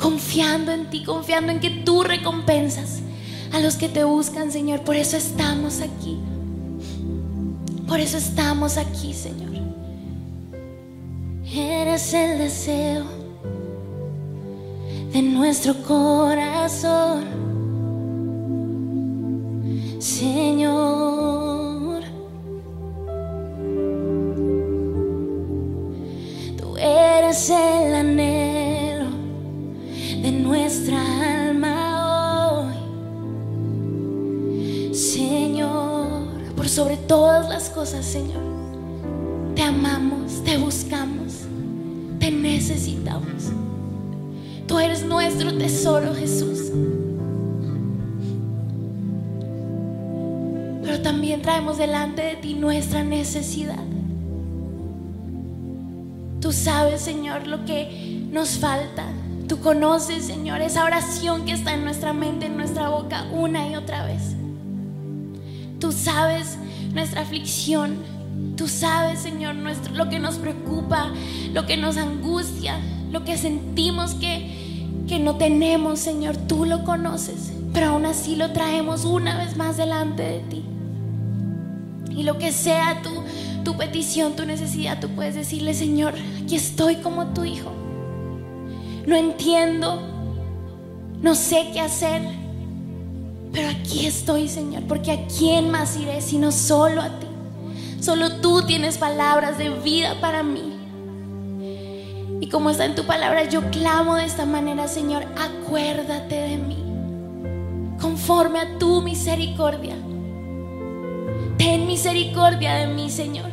confiando 0.00 0.72
en 0.72 0.90
ti, 0.90 1.04
confiando 1.04 1.52
en 1.52 1.60
que 1.60 1.70
tú 1.70 2.02
recompensas 2.02 2.98
a 3.52 3.60
los 3.60 3.76
que 3.76 3.88
te 3.88 4.02
buscan, 4.02 4.50
Señor. 4.50 4.80
Por 4.80 4.96
eso 4.96 5.16
estamos 5.16 5.80
aquí. 5.80 6.18
Por 7.86 8.00
eso 8.00 8.16
estamos 8.16 8.78
aquí, 8.78 9.14
Señor. 9.14 9.52
Eres 11.54 12.12
el 12.14 12.36
deseo 12.36 13.23
de 15.14 15.22
nuestro 15.22 15.74
corazón. 15.84 17.22
Señor, 20.00 22.02
tú 26.56 26.76
eres 26.76 27.48
el 27.48 27.94
anhelo 27.94 29.06
de 30.20 30.32
nuestra 30.32 30.98
alma 31.48 32.50
hoy. 32.50 32.74
Señor, 34.92 36.26
por 36.56 36.68
sobre 36.68 36.96
todas 36.96 37.48
las 37.48 37.70
cosas, 37.70 38.04
Señor, 38.04 38.42
te 39.54 39.62
amamos, 39.62 40.42
te 40.44 40.58
buscamos, 40.58 41.44
te 42.18 42.32
necesitamos. 42.32 43.52
Tú 44.66 44.78
eres 44.78 45.04
nuestro 45.04 45.56
tesoro, 45.56 46.14
Jesús. 46.14 46.70
Pero 50.82 51.00
también 51.00 51.42
traemos 51.42 51.78
delante 51.78 52.22
de 52.22 52.36
ti 52.36 52.54
nuestra 52.54 53.02
necesidad. 53.02 53.84
Tú 56.40 56.52
sabes, 56.52 57.00
Señor, 57.00 57.46
lo 57.46 57.64
que 57.64 58.26
nos 58.30 58.58
falta. 58.58 59.04
Tú 59.48 59.60
conoces, 59.60 60.24
Señor, 60.24 60.62
esa 60.62 60.84
oración 60.84 61.44
que 61.44 61.52
está 61.52 61.74
en 61.74 61.84
nuestra 61.84 62.12
mente, 62.12 62.46
en 62.46 62.56
nuestra 62.56 62.88
boca, 62.88 63.26
una 63.32 63.68
y 63.68 63.76
otra 63.76 64.04
vez. 64.06 64.34
Tú 65.78 65.92
sabes 65.92 66.56
nuestra 66.92 67.22
aflicción. 67.22 67.96
Tú 68.56 68.68
sabes, 68.68 69.20
Señor, 69.20 69.54
nuestro, 69.54 69.94
lo 69.94 70.08
que 70.08 70.18
nos 70.18 70.36
preocupa, 70.36 71.12
lo 71.52 71.66
que 71.66 71.76
nos 71.76 71.96
angustia, 71.96 72.78
lo 73.14 73.24
que 73.24 73.38
sentimos 73.38 74.14
que, 74.14 74.84
que 75.06 75.20
no 75.20 75.36
tenemos, 75.36 76.00
Señor. 76.00 76.36
Tú 76.36 76.64
lo 76.64 76.82
conoces, 76.82 77.52
pero 77.72 77.90
aún 77.90 78.06
así 78.06 78.34
lo 78.34 78.50
traemos 78.50 79.04
una 79.04 79.38
vez 79.38 79.56
más 79.56 79.76
delante 79.76 80.22
de 80.22 80.40
ti. 80.40 80.64
Y 82.10 82.24
lo 82.24 82.38
que 82.38 82.50
sea 82.50 83.02
tu, 83.02 83.10
tu 83.62 83.76
petición, 83.76 84.34
tu 84.34 84.44
necesidad, 84.44 85.00
tú 85.00 85.08
puedes 85.10 85.36
decirle, 85.36 85.74
Señor, 85.74 86.14
aquí 86.42 86.56
estoy 86.56 86.96
como 86.96 87.28
tu 87.28 87.44
hijo. 87.44 87.70
No 89.06 89.14
entiendo, 89.14 90.02
no 91.22 91.36
sé 91.36 91.68
qué 91.72 91.80
hacer, 91.80 92.20
pero 93.52 93.68
aquí 93.68 94.06
estoy, 94.06 94.48
Señor, 94.48 94.82
porque 94.88 95.12
a 95.12 95.26
quién 95.28 95.70
más 95.70 95.96
iré 95.96 96.20
sino 96.20 96.50
solo 96.50 97.00
a 97.00 97.20
ti. 97.20 97.26
Solo 98.00 98.40
tú 98.40 98.66
tienes 98.66 98.98
palabras 98.98 99.56
de 99.56 99.70
vida 99.70 100.20
para 100.20 100.42
mí. 100.42 100.83
Y 102.40 102.48
como 102.48 102.70
está 102.70 102.84
en 102.84 102.94
tu 102.94 103.04
palabra, 103.04 103.44
yo 103.48 103.70
clamo 103.70 104.16
de 104.16 104.24
esta 104.24 104.44
manera, 104.44 104.88
Señor, 104.88 105.24
acuérdate 105.38 106.34
de 106.34 106.56
mí, 106.58 106.78
conforme 108.00 108.58
a 108.60 108.78
tu 108.78 109.02
misericordia. 109.02 109.96
Ten 111.56 111.86
misericordia 111.86 112.74
de 112.74 112.86
mí, 112.88 113.10
Señor. 113.10 113.50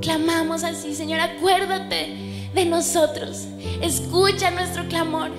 Clamamos 0.00 0.64
así, 0.64 0.94
Señor, 0.94 1.20
acuérdate 1.20 2.28
de 2.54 2.64
nosotros. 2.64 3.46
Escucha 3.82 4.50
nuestro 4.50 4.86
clamor, 4.88 5.30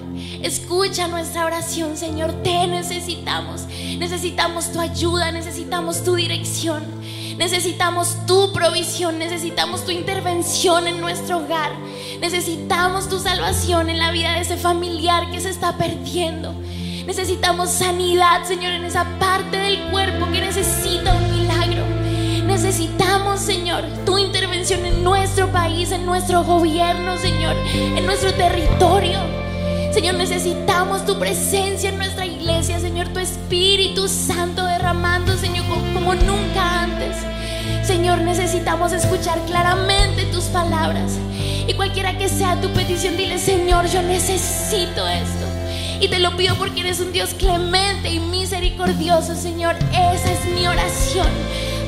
escucha 0.42 1.08
nuestra 1.08 1.46
oración, 1.46 1.98
Señor. 1.98 2.32
Te 2.44 2.68
necesitamos. 2.68 3.66
Necesitamos 3.98 4.72
tu 4.72 4.80
ayuda, 4.80 5.32
necesitamos 5.32 6.04
tu 6.04 6.16
dirección, 6.16 6.84
necesitamos 7.40 8.18
tu 8.28 8.52
provisión, 8.52 9.18
necesitamos 9.18 9.86
tu 9.86 9.92
intervención 9.92 10.88
en 10.88 11.00
nuestro 11.00 11.38
hogar. 11.38 11.72
Necesitamos 12.20 13.08
tu 13.08 13.18
salvación 13.18 13.90
en 13.90 13.98
la 13.98 14.12
vida 14.12 14.34
de 14.34 14.42
ese 14.42 14.58
familiar 14.58 15.32
que 15.32 15.40
se 15.40 15.50
está 15.50 15.78
perdiendo. 15.78 16.54
Necesitamos 17.06 17.70
sanidad, 17.70 18.44
Señor, 18.44 18.74
en 18.74 18.84
esa 18.84 19.06
parte 19.20 19.56
del 19.56 19.90
cuerpo 19.90 20.30
que 20.30 20.42
necesita 20.42 21.16
un 21.16 21.40
milagro. 21.40 21.86
Necesitamos, 22.46 23.40
Señor, 23.40 23.86
tu 24.06 24.18
intervención 24.18 24.86
en 24.86 25.02
nuestro 25.02 25.50
país, 25.50 25.94
en 25.94 26.06
nuestro 26.06 26.44
gobierno, 26.44 27.18
Señor, 27.18 27.56
en 27.74 28.06
nuestro 28.06 28.34
territorio. 28.34 29.39
Señor, 29.92 30.16
necesitamos 30.16 31.06
tu 31.06 31.18
presencia 31.18 31.90
en 31.90 31.98
nuestra 31.98 32.26
iglesia, 32.26 32.80
Señor, 32.80 33.08
tu 33.10 33.20
Espíritu 33.20 34.08
Santo 34.08 34.64
derramando, 34.64 35.36
Señor, 35.36 35.66
como, 35.68 36.14
nunca 36.14 36.84
antes. 36.84 37.18
Señor, 37.86 38.20
necesitamos 38.22 38.94
escuchar 38.94 39.40
claramente 39.46 40.26
tus 40.26 40.46
palabras. 40.46 41.14
Y 41.68 41.74
cualquiera 41.74 42.18
que 42.18 42.30
sea 42.30 42.62
tu 42.62 42.70
petición, 42.70 43.18
dile, 43.18 43.40
Señor, 43.40 43.88
yo 43.88 44.02
necesito 44.04 45.08
esto. 45.08 45.46
Y 46.00 46.08
te 46.08 46.20
lo 46.20 46.38
pido 46.38 46.56
porque 46.56 46.82
eres 46.82 47.00
un 47.00 47.12
Dios 47.12 47.34
clemente 47.34 48.10
y 48.10 48.20
misericordioso, 48.20 49.36
Señor. 49.36 49.76
Esa 49.92 50.32
es 50.32 50.46
mi 50.46 50.68
oración. 50.68 51.28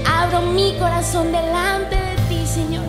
Abro 0.06 0.42
mi 0.42 0.74
corazón 0.80 1.32
delante 1.32 1.96
de 1.96 2.16
ti, 2.28 2.46
Señor. 2.48 2.84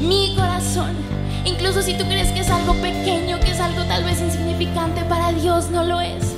Mi 0.00 0.34
corazón. 0.34 1.15
Incluso 1.46 1.80
si 1.80 1.94
tú 1.94 2.04
crees 2.04 2.32
que 2.32 2.40
es 2.40 2.50
algo 2.50 2.74
pequeño, 2.74 3.38
que 3.38 3.52
es 3.52 3.60
algo 3.60 3.84
tal 3.84 4.02
vez 4.02 4.20
insignificante, 4.20 5.04
para 5.04 5.32
Dios 5.32 5.70
no 5.70 5.84
lo 5.84 6.00
es. 6.00 6.34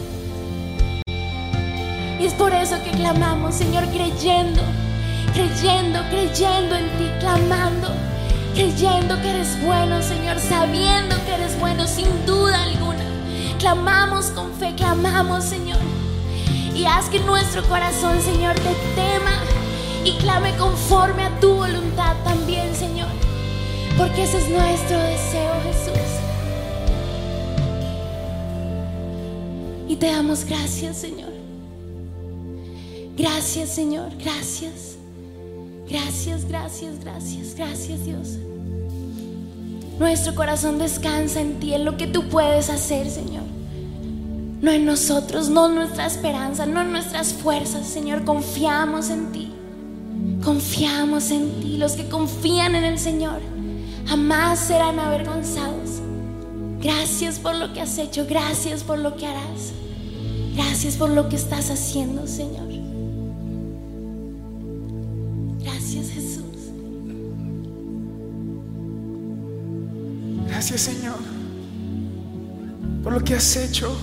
Y 2.21 2.27
es 2.27 2.35
por 2.35 2.53
eso 2.53 2.77
que 2.85 2.91
clamamos, 2.91 3.55
Señor, 3.55 3.85
creyendo, 3.87 4.61
creyendo, 5.33 6.01
creyendo 6.11 6.77
en 6.77 6.89
ti, 6.99 7.11
clamando, 7.21 7.89
creyendo 8.55 9.19
que 9.23 9.31
eres 9.31 9.59
bueno, 9.63 10.03
Señor, 10.03 10.39
sabiendo 10.41 11.17
que 11.25 11.35
eres 11.35 11.59
bueno 11.59 11.87
sin 11.87 12.27
duda 12.27 12.63
alguna. 12.65 13.05
Clamamos 13.59 14.27
con 14.27 14.53
fe, 14.53 14.75
clamamos, 14.77 15.43
Señor. 15.43 15.79
Y 16.75 16.85
haz 16.85 17.09
que 17.09 17.21
nuestro 17.21 17.63
corazón, 17.65 18.21
Señor, 18.21 18.55
te 18.57 18.75
tema 18.95 19.33
y 20.05 20.13
clame 20.19 20.55
conforme 20.57 21.25
a 21.25 21.41
tu 21.41 21.55
voluntad 21.55 22.15
también, 22.25 22.75
Señor. 22.75 22.98
Porque 23.99 24.23
ese 24.23 24.39
es 24.39 24.49
nuestro 24.49 24.97
deseo, 24.97 25.53
Jesús. 25.65 26.09
Y 29.89 29.97
te 29.97 30.07
damos 30.07 30.45
gracias, 30.45 30.99
Señor. 30.99 31.33
Gracias, 33.17 33.71
Señor. 33.71 34.11
Gracias. 34.23 34.97
Gracias, 35.91 36.45
gracias, 36.45 37.01
gracias. 37.01 37.55
Gracias, 37.57 38.05
Dios. 38.05 38.39
Nuestro 39.99 40.33
corazón 40.37 40.79
descansa 40.79 41.41
en 41.41 41.59
ti, 41.59 41.75
en 41.75 41.85
lo 41.85 41.97
que 41.97 42.07
tú 42.07 42.29
puedes 42.29 42.71
hacer, 42.71 43.11
Señor. 43.11 43.43
No 44.61 44.71
en 44.71 44.85
nosotros, 44.85 45.49
no 45.49 45.67
en 45.67 45.75
nuestra 45.75 46.07
esperanza, 46.07 46.67
no 46.67 46.83
en 46.83 46.93
nuestras 46.93 47.33
fuerzas, 47.33 47.85
Señor. 47.85 48.25
Confiamos 48.25 49.11
en 49.11 49.33
ti. 49.33 49.53
Confiamos 50.45 51.33
en 51.33 51.51
ti. 51.61 51.79
Los 51.79 51.93
que 51.93 52.09
confían 52.09 52.77
en 52.77 52.85
el 52.85 53.01
Señor 53.01 53.58
jamás 54.09 54.59
serán 54.59 54.99
avergonzados. 54.99 56.01
Gracias 56.81 57.39
por 57.39 57.55
lo 57.55 57.73
que 57.73 57.81
has 57.81 57.99
hecho. 57.99 58.27
Gracias 58.29 58.83
por 58.83 58.99
lo 58.99 59.17
que 59.17 59.27
harás. 59.27 59.73
Gracias 60.55 60.97
por 60.97 61.11
lo 61.11 61.29
que 61.29 61.37
estás 61.37 61.71
haciendo, 61.71 62.27
Señor. 62.27 62.69
Gracias, 65.61 66.11
Jesús. 66.11 66.45
Gracias 70.49 70.81
Señor 70.81 71.39
por 73.03 73.13
lo 73.13 73.25
que 73.25 73.35
has 73.35 73.57
hecho, 73.57 73.97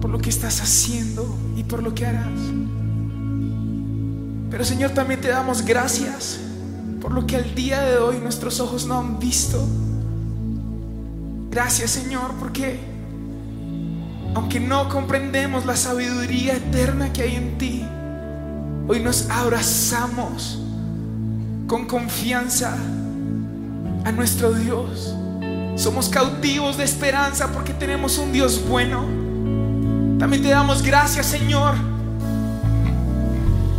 por 0.00 0.10
lo 0.10 0.18
que 0.18 0.30
estás 0.30 0.60
haciendo 0.60 1.36
y 1.56 1.62
por 1.62 1.82
lo 1.82 1.94
que 1.94 2.04
harás. 2.04 2.40
Pero 4.50 4.64
Señor, 4.64 4.90
también 4.90 5.20
te 5.20 5.28
damos 5.28 5.64
gracias 5.64 6.40
por 7.00 7.12
lo 7.12 7.26
que 7.26 7.36
al 7.36 7.54
día 7.54 7.80
de 7.80 7.98
hoy 7.98 8.18
nuestros 8.18 8.60
ojos 8.60 8.86
no 8.86 8.98
han 8.98 9.18
visto. 9.18 9.62
Gracias 11.50 11.90
Señor 11.90 12.32
porque 12.38 12.78
aunque 14.34 14.60
no 14.60 14.88
comprendemos 14.88 15.66
la 15.66 15.76
sabiduría 15.76 16.54
eterna 16.54 17.12
que 17.12 17.22
hay 17.22 17.36
en 17.36 17.58
ti, 17.58 17.84
hoy 18.86 19.00
nos 19.00 19.28
abrazamos 19.28 20.60
con 21.66 21.86
confianza 21.86 22.76
a 24.04 24.12
nuestro 24.12 24.52
Dios. 24.52 25.14
Somos 25.76 26.08
cautivos 26.08 26.76
de 26.76 26.84
esperanza 26.84 27.50
porque 27.52 27.72
tenemos 27.72 28.18
un 28.18 28.32
Dios 28.32 28.60
bueno. 28.68 29.04
También 30.18 30.42
te 30.42 30.50
damos 30.50 30.82
gracias, 30.82 31.26
Señor, 31.26 31.74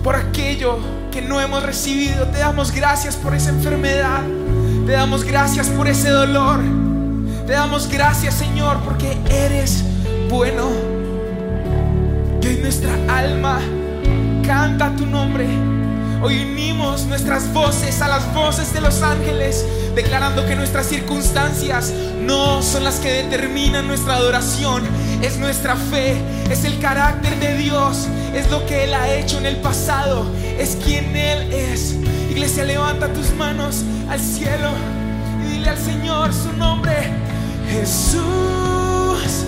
por 0.04 0.16
aquello 0.16 0.80
que 1.12 1.22
no 1.22 1.40
hemos 1.42 1.62
recibido. 1.64 2.26
Te 2.28 2.40
damos 2.40 2.72
gracias 2.72 3.16
por 3.16 3.36
esa 3.36 3.50
enfermedad. 3.50 4.22
Te 4.86 4.94
damos 4.94 5.24
gracias 5.24 5.68
por 5.68 5.88
ese 5.88 6.10
dolor. 6.10 6.62
Te 7.46 7.54
damos 7.54 7.90
gracias, 7.90 8.36
Señor, 8.36 8.78
porque 8.86 9.18
eres 9.30 9.84
bueno. 10.30 10.70
Y 12.42 12.48
hoy 12.48 12.58
nuestra 12.62 12.94
alma 13.10 13.60
canta 14.46 14.96
tu 14.96 15.06
nombre. 15.06 15.46
Hoy 16.24 16.44
unimos 16.44 17.06
nuestras 17.08 17.52
voces 17.52 18.02
a 18.02 18.08
las 18.08 18.34
voces 18.34 18.74
de 18.74 18.80
los 18.80 19.02
ángeles, 19.02 19.66
declarando 19.96 20.46
que 20.46 20.56
nuestras 20.56 20.86
circunstancias 20.86 21.92
no 22.20 22.62
son 22.62 22.84
las 22.84 23.00
que 23.00 23.24
determinan 23.24 23.88
nuestra 23.88 24.16
adoración, 24.16 24.84
es 25.22 25.38
nuestra 25.38 25.76
fe, 25.76 26.16
es 26.50 26.66
el 26.66 26.80
carácter 26.80 27.38
de 27.40 27.58
Dios, 27.58 28.08
es 28.34 28.50
lo 28.50 28.66
que 28.66 28.86
Él 28.86 28.94
ha 28.94 29.14
hecho 29.14 29.38
en 29.38 29.46
el 29.46 29.58
pasado, 29.58 30.26
es 30.58 30.78
quien 30.84 31.16
Él 31.16 31.52
es. 31.54 31.96
Iglesia, 32.30 32.64
levanta 32.64 33.08
tus 33.14 33.32
manos 33.36 33.84
al 34.10 34.20
cielo 34.20 34.70
y 35.44 35.54
dile 35.54 35.70
al 35.70 35.78
Señor 35.78 36.34
su 36.34 36.52
nombre, 36.54 36.94
Jesús, 37.70 39.46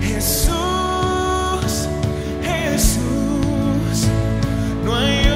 Jesús, 0.00 1.88
Jesús. 2.42 4.08
No 4.84 4.94
hay 4.94 5.27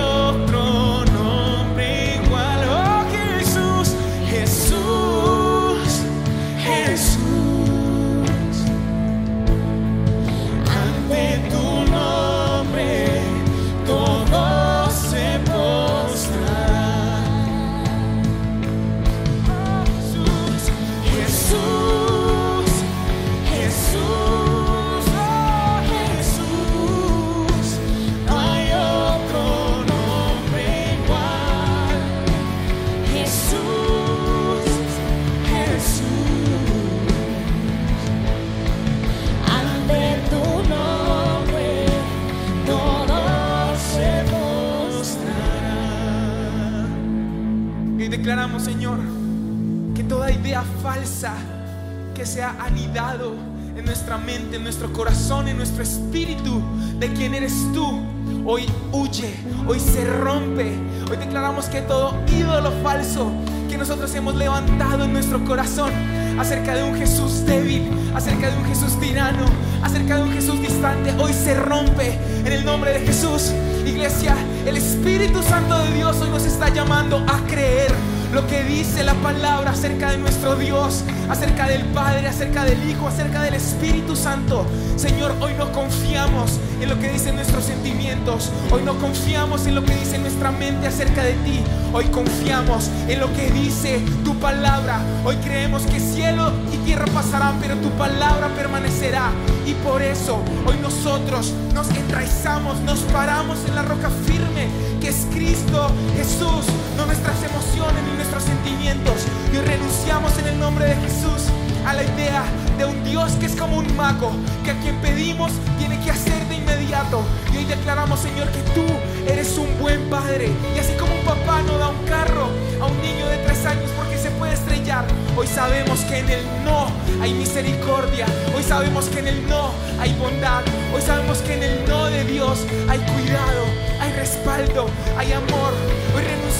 que 52.32 52.36
se 52.36 52.42
ha 52.42 52.56
anidado 52.64 53.34
en 53.76 53.84
nuestra 53.84 54.16
mente, 54.16 54.56
en 54.56 54.62
nuestro 54.62 54.90
corazón, 54.92 55.48
en 55.48 55.56
nuestro 55.58 55.82
espíritu 55.82 56.62
de 56.98 57.12
quién 57.12 57.34
eres 57.34 57.52
tú, 57.74 58.00
hoy 58.46 58.64
huye, 58.90 59.34
hoy 59.66 59.78
se 59.78 60.04
rompe. 60.04 60.72
Hoy 61.10 61.16
declaramos 61.18 61.66
que 61.66 61.82
todo 61.82 62.14
ídolo 62.28 62.70
falso 62.82 63.30
que 63.68 63.76
nosotros 63.76 64.14
hemos 64.14 64.34
levantado 64.34 65.04
en 65.04 65.12
nuestro 65.12 65.44
corazón 65.44 65.90
acerca 66.38 66.74
de 66.74 66.82
un 66.84 66.94
Jesús 66.94 67.44
débil, 67.44 67.90
acerca 68.14 68.50
de 68.50 68.56
un 68.56 68.64
Jesús 68.64 68.98
tirano, 68.98 69.44
acerca 69.82 70.16
de 70.16 70.22
un 70.22 70.32
Jesús 70.32 70.58
distante, 70.60 71.12
hoy 71.18 71.34
se 71.34 71.54
rompe 71.54 72.18
en 72.46 72.52
el 72.52 72.64
nombre 72.64 72.92
de 72.92 73.00
Jesús. 73.06 73.52
Iglesia, 73.86 74.34
el 74.66 74.78
Espíritu 74.78 75.42
Santo 75.42 75.78
de 75.80 75.92
Dios 75.92 76.16
hoy 76.22 76.30
nos 76.30 76.44
está 76.44 76.70
llamando 76.70 77.18
a 77.28 77.46
creer 77.46 77.92
lo 78.32 78.46
que 78.46 78.62
dice 78.64 79.04
la 79.04 79.14
palabra 79.14 79.72
acerca 79.72 80.10
de 80.10 80.16
nuestro 80.16 80.56
Dios, 80.56 81.04
acerca 81.28 81.66
del 81.68 81.84
Padre, 81.86 82.26
acerca 82.28 82.64
del 82.64 82.88
Hijo, 82.88 83.06
acerca 83.06 83.42
del 83.42 83.54
Espíritu 83.54 84.16
Santo. 84.16 84.64
Señor, 84.96 85.34
hoy 85.40 85.52
no 85.58 85.70
confiamos 85.70 86.58
en 86.80 86.88
lo 86.88 86.98
que 86.98 87.10
dicen 87.10 87.34
nuestros 87.34 87.64
sentimientos, 87.64 88.50
hoy 88.70 88.82
no 88.84 88.94
confiamos 88.98 89.66
en 89.66 89.74
lo 89.74 89.84
que 89.84 89.94
dice 89.94 90.18
nuestra 90.18 90.50
mente 90.50 90.86
acerca 90.86 91.22
de 91.22 91.34
ti, 91.34 91.60
hoy 91.92 92.06
confiamos 92.06 92.88
en 93.06 93.20
lo 93.20 93.30
que 93.34 93.50
dice 93.50 94.00
tu 94.24 94.34
palabra. 94.36 95.00
Hoy 95.24 95.36
creemos 95.36 95.82
que 95.82 96.00
cielo 96.00 96.52
y 96.72 96.78
tierra 96.78 97.06
pasarán, 97.12 97.58
pero 97.60 97.76
tu 97.76 97.90
palabra 97.90 98.48
permanecerá. 98.56 99.30
Y 99.66 99.74
por 99.74 100.00
eso 100.00 100.42
hoy 100.66 100.76
nosotros 100.80 101.52
nos 101.74 101.88
enraizamos, 101.90 102.80
nos 102.80 103.00
paramos 103.00 103.58
en 103.66 103.74
la 103.74 103.82
roca 103.82 104.08
firme 104.26 104.68
que 105.02 105.08
es 105.08 105.26
Cristo 105.32 105.90
Jesús, 106.16 106.64
no 106.96 107.06
nuestras 107.06 107.42
emociones 107.42 108.02
ni 108.04 108.16
nuestros 108.16 108.42
sentimientos. 108.42 109.26
Y 109.52 109.56
renunciamos 109.56 110.36
en 110.38 110.48
el 110.48 110.58
nombre 110.58 110.86
de 110.86 110.96
Jesús 110.96 111.48
a 111.86 111.94
la 111.94 112.04
idea 112.04 112.44
de 112.78 112.84
un 112.84 113.04
Dios 113.04 113.32
que 113.32 113.46
es 113.46 113.56
como 113.56 113.78
un 113.78 113.96
mago, 113.96 114.30
que 114.64 114.70
a 114.70 114.80
quien 114.80 114.96
pedimos 114.96 115.52
tiene 115.78 115.98
que 116.00 116.10
hacer 116.10 116.46
de 116.48 116.56
inmediato. 116.56 117.22
Y 117.52 117.58
hoy 117.58 117.64
declaramos, 117.64 118.20
Señor, 118.20 118.48
que 118.48 118.60
tú 118.74 118.84
eres 119.26 119.56
un 119.58 119.68
buen 119.80 120.08
padre. 120.08 120.50
Y 120.74 120.78
así 120.78 120.92
como 120.94 121.14
un 121.14 121.24
papá 121.24 121.62
no 121.62 121.78
da 121.78 121.88
un 121.88 122.04
carro 122.06 122.48
a 122.80 122.86
un 122.86 123.02
niño 123.02 123.26
de 123.28 123.38
tres 123.38 123.64
años 123.66 123.90
porque 123.96 124.18
se 124.18 124.30
puede 124.32 124.54
estrellar, 124.54 125.04
hoy 125.36 125.46
sabemos 125.46 126.00
que 126.00 126.18
en 126.18 126.30
el 126.30 126.44
no 126.64 126.86
hay 127.20 127.32
misericordia. 127.34 128.26
Hoy 128.56 128.62
sabemos 128.62 129.06
que 129.06 129.20
en 129.20 129.28
el 129.28 129.48
no 129.48 129.70
hay 130.00 130.12
bondad. 130.14 130.62
Hoy 130.94 131.02
sabemos 131.02 131.38
que 131.38 131.54
en 131.54 131.62
el 131.62 131.88
no 131.88 132.06
de 132.06 132.24
Dios 132.24 132.58
hay 132.88 132.98
cuidado, 132.98 133.64
hay 134.00 134.12
respaldo, 134.12 134.88
hay 135.18 135.32
amor. 135.32 135.72
Hoy 136.14 136.22
renunciamos 136.22 136.42
en 136.42 136.51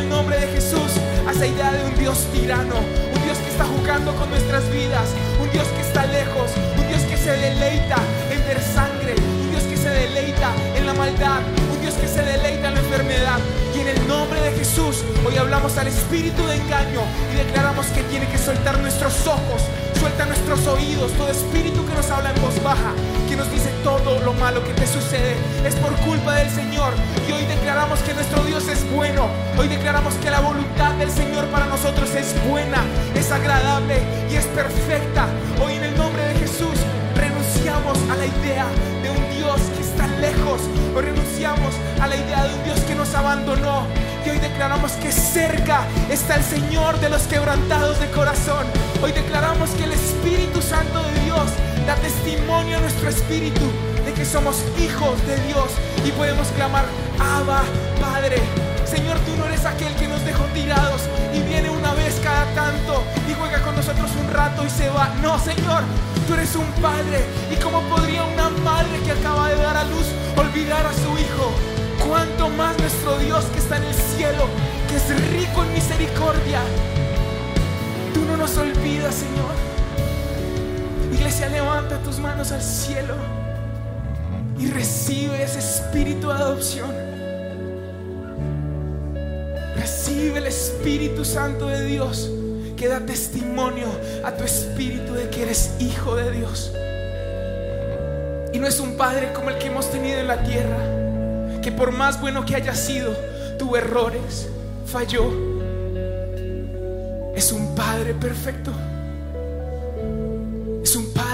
el 0.00 0.08
nombre 0.08 0.38
de 0.38 0.46
Jesús 0.48 0.92
a 1.26 1.32
esa 1.32 1.46
idea 1.46 1.72
de 1.72 1.84
un 1.84 1.94
Dios 1.98 2.26
tirano, 2.32 2.76
un 2.76 3.22
Dios 3.22 3.36
que 3.38 3.50
está 3.50 3.64
jugando 3.64 4.14
con 4.16 4.30
nuestras 4.30 4.64
vidas, 4.72 5.08
un 5.40 5.50
Dios 5.50 5.66
que 5.68 5.82
está 5.82 6.06
lejos, 6.06 6.50
un 6.78 6.88
Dios 6.88 7.02
que 7.02 7.16
se 7.16 7.30
deleita 7.32 7.96
en 8.30 8.40
ver 8.48 8.62
sangre, 8.62 9.14
un 9.14 9.50
Dios 9.50 9.64
que 9.64 9.76
se 9.76 9.90
deleita 9.90 10.52
en 10.74 10.86
la 10.86 10.94
maldad, 10.94 11.40
un 11.72 11.80
Dios 11.82 11.94
que 11.94 12.08
se 12.08 12.22
deleita 12.22 12.68
en 12.68 12.74
la 12.74 12.80
enfermedad. 12.80 13.38
Y 13.76 13.80
en 13.80 13.88
el 13.88 14.08
nombre 14.08 14.40
de 14.40 14.52
Jesús, 14.52 15.04
hoy 15.26 15.36
hablamos 15.36 15.76
al 15.76 15.88
espíritu 15.88 16.46
de 16.46 16.56
engaño 16.56 17.02
y 17.32 17.36
declaramos 17.36 17.86
que 17.86 18.02
tiene 18.04 18.26
que 18.28 18.38
soltar 18.38 18.78
nuestros 18.78 19.26
ojos, 19.26 19.62
suelta 19.98 20.24
nuestros 20.24 20.66
oídos, 20.66 21.12
todo 21.12 21.28
espíritu 21.28 21.86
que 21.86 21.94
nos 21.94 22.10
habla 22.10 22.32
en 22.34 22.40
voz 22.40 22.62
baja, 22.62 22.92
todo 23.82 24.20
lo 24.20 24.32
malo 24.34 24.62
que 24.64 24.72
te 24.74 24.86
sucede, 24.86 25.36
es 25.66 25.74
por 25.76 25.92
culpa 26.06 26.34
del 26.34 26.50
Señor. 26.50 26.92
Y 27.28 27.32
hoy 27.32 27.44
declaramos 27.44 28.00
que 28.00 28.14
nuestro 28.14 28.42
Dios 28.44 28.68
es 28.68 28.88
bueno, 28.90 29.28
hoy 29.58 29.68
declaramos 29.68 30.14
que 30.14 30.30
la 30.30 30.40
voluntad 30.40 30.92
del 30.94 31.10
Señor 31.10 31.46
para 31.46 31.66
nosotros 31.66 32.10
es 32.14 32.34
buena, 32.48 32.82
es 33.14 33.30
agradable 33.30 34.02
y 34.30 34.36
es 34.36 34.46
perfecta. 34.46 35.26
Hoy 35.64 35.74
en 35.74 35.84
el 35.84 35.96
nombre 35.96 36.22
de 36.22 36.34
Jesús 36.34 36.76
renunciamos 37.14 37.98
a 38.10 38.16
la 38.16 38.26
idea 38.26 38.66
de 39.02 39.10
un 39.10 39.36
Dios 39.36 39.60
que 39.76 39.82
está 39.82 40.06
lejos, 40.18 40.60
hoy 40.94 41.02
renunciamos 41.02 41.74
a 42.00 42.06
la 42.06 42.16
idea 42.16 42.44
de 42.44 42.54
un 42.54 42.64
Dios 42.64 42.80
que 42.80 42.94
nos 42.94 43.14
abandonó. 43.14 43.86
Y 44.24 44.30
hoy 44.30 44.38
declaramos 44.38 44.92
que 44.92 45.10
cerca 45.10 45.84
está 46.10 46.36
el 46.36 46.44
Señor 46.44 47.00
de 47.00 47.08
los 47.08 47.22
quebrantados 47.22 47.98
de 48.00 48.10
corazón. 48.10 48.66
Hoy 49.02 49.12
declaramos 49.12 49.70
que 49.70 49.84
el 49.84 49.92
Espíritu 49.92 50.60
Santo 50.60 51.02
de 51.02 51.24
Dios 51.24 51.48
da 51.90 51.96
testimonio 51.96 52.78
a 52.78 52.80
nuestro 52.80 53.08
espíritu 53.08 53.66
de 54.04 54.12
que 54.12 54.24
somos 54.24 54.62
hijos 54.78 55.18
de 55.26 55.34
Dios 55.48 55.70
y 56.06 56.12
podemos 56.12 56.46
clamar, 56.54 56.84
Abba, 57.18 57.62
Padre. 58.00 58.36
Señor, 58.84 59.18
tú 59.26 59.36
no 59.36 59.46
eres 59.46 59.64
aquel 59.64 59.92
que 59.96 60.06
nos 60.06 60.24
dejó 60.24 60.44
tirados 60.54 61.02
y 61.34 61.40
viene 61.40 61.68
una 61.68 61.92
vez 61.94 62.14
cada 62.22 62.46
tanto 62.54 63.02
y 63.28 63.34
juega 63.34 63.60
con 63.62 63.74
nosotros 63.74 64.08
un 64.22 64.32
rato 64.32 64.64
y 64.64 64.70
se 64.70 64.88
va. 64.90 65.12
No, 65.20 65.36
Señor, 65.40 65.82
tú 66.28 66.34
eres 66.34 66.54
un 66.54 66.70
padre. 66.80 67.24
¿Y 67.50 67.56
cómo 67.56 67.80
podría 67.82 68.22
una 68.22 68.50
madre 68.62 68.96
que 69.04 69.10
acaba 69.10 69.48
de 69.48 69.56
dar 69.56 69.76
a 69.76 69.84
luz 69.84 70.06
olvidar 70.36 70.86
a 70.86 70.92
su 70.92 71.10
hijo? 71.18 71.50
Cuanto 72.06 72.50
más 72.50 72.78
nuestro 72.78 73.18
Dios 73.18 73.44
que 73.46 73.58
está 73.58 73.78
en 73.78 73.84
el 73.84 73.94
cielo, 73.94 74.46
que 74.88 74.94
es 74.94 75.30
rico 75.32 75.64
en 75.64 75.74
misericordia. 75.74 76.60
Tú 78.14 78.24
no 78.26 78.36
nos 78.36 78.56
olvidas, 78.58 79.12
Señor. 79.16 79.69
Iglesia, 81.20 81.50
levanta 81.50 81.98
tus 81.98 82.18
manos 82.18 82.50
al 82.50 82.62
cielo 82.62 83.14
y 84.58 84.68
recibe 84.68 85.42
ese 85.42 85.58
espíritu 85.58 86.28
de 86.28 86.32
adopción. 86.32 86.90
Recibe 89.76 90.38
el 90.38 90.46
Espíritu 90.46 91.26
Santo 91.26 91.66
de 91.66 91.84
Dios 91.84 92.30
que 92.74 92.88
da 92.88 93.00
testimonio 93.00 93.86
a 94.24 94.32
tu 94.32 94.44
espíritu 94.44 95.12
de 95.12 95.28
que 95.28 95.42
eres 95.42 95.74
hijo 95.78 96.16
de 96.16 96.30
Dios. 96.32 96.72
Y 98.54 98.58
no 98.58 98.66
es 98.66 98.80
un 98.80 98.96
padre 98.96 99.34
como 99.34 99.50
el 99.50 99.58
que 99.58 99.66
hemos 99.66 99.90
tenido 99.90 100.20
en 100.20 100.26
la 100.26 100.42
tierra, 100.42 101.60
que 101.60 101.70
por 101.70 101.92
más 101.92 102.18
bueno 102.18 102.46
que 102.46 102.56
haya 102.56 102.74
sido, 102.74 103.14
tuvo 103.58 103.76
errores, 103.76 104.48
falló. 104.86 105.30
Es 107.36 107.52
un 107.52 107.74
padre 107.74 108.14
perfecto. 108.14 108.72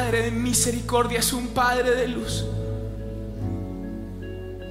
Padre 0.06 0.22
de 0.22 0.30
misericordia, 0.30 1.18
es 1.18 1.32
un 1.32 1.48
padre 1.48 1.90
de 1.90 2.06
luz. 2.06 2.44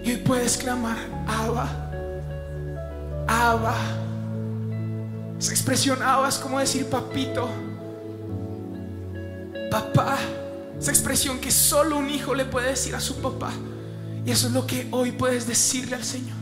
Y 0.06 0.12
hoy 0.12 0.18
puedes 0.26 0.56
clamar, 0.56 0.96
Abba, 1.28 1.92
Abba. 3.28 3.76
Esa 5.38 5.52
expresión 5.52 6.02
Abba 6.02 6.30
es 6.30 6.38
como 6.38 6.58
decir 6.58 6.86
papito, 6.86 7.50
papá. 9.70 10.18
Esa 10.80 10.92
expresión 10.92 11.38
que 11.42 11.52
solo 11.52 11.98
un 11.98 12.10
hijo 12.10 12.34
le 12.34 12.46
puede 12.46 12.70
decir 12.70 12.96
a 12.96 13.02
su 13.02 13.18
papá. 13.18 13.52
Y 14.26 14.32
eso 14.32 14.48
es 14.48 14.54
lo 14.54 14.66
que 14.66 14.88
hoy 14.92 15.12
puedes 15.12 15.46
decirle 15.46 15.98
al 15.98 16.06
Señor. 16.06 16.38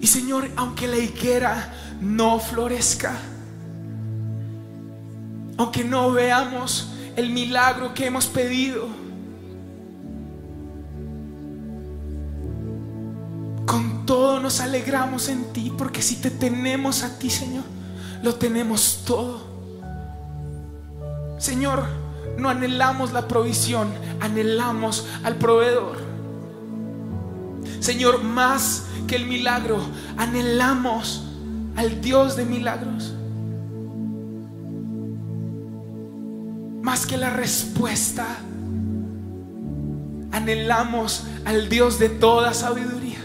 Y 0.00 0.08
Señor, 0.08 0.50
aunque 0.56 0.88
la 0.88 0.96
higuera 0.96 1.72
no 2.00 2.40
florezca, 2.40 3.16
aunque 5.56 5.84
no 5.84 6.10
veamos 6.12 6.92
el 7.16 7.30
milagro 7.30 7.94
que 7.94 8.06
hemos 8.06 8.26
pedido, 8.26 8.88
con 13.66 14.06
todo 14.06 14.40
nos 14.40 14.60
alegramos 14.60 15.28
en 15.28 15.52
ti, 15.52 15.72
porque 15.76 16.02
si 16.02 16.16
te 16.16 16.30
tenemos 16.30 17.02
a 17.02 17.18
ti, 17.18 17.30
Señor, 17.30 17.64
lo 18.22 18.34
tenemos 18.34 19.02
todo. 19.04 19.40
Señor, 21.38 21.84
no 22.38 22.48
anhelamos 22.48 23.12
la 23.12 23.28
provisión, 23.28 23.88
anhelamos 24.20 25.06
al 25.24 25.36
proveedor. 25.36 25.98
Señor, 27.80 28.22
más 28.22 28.84
que 29.06 29.16
el 29.16 29.26
milagro, 29.26 29.80
anhelamos 30.16 31.24
al 31.76 32.00
Dios 32.00 32.36
de 32.36 32.44
milagros. 32.44 33.12
Más 36.96 37.04
que 37.04 37.18
la 37.18 37.28
respuesta, 37.28 38.24
anhelamos 40.32 41.26
al 41.44 41.68
Dios 41.68 41.98
de 41.98 42.08
toda 42.08 42.54
sabiduría. 42.54 43.18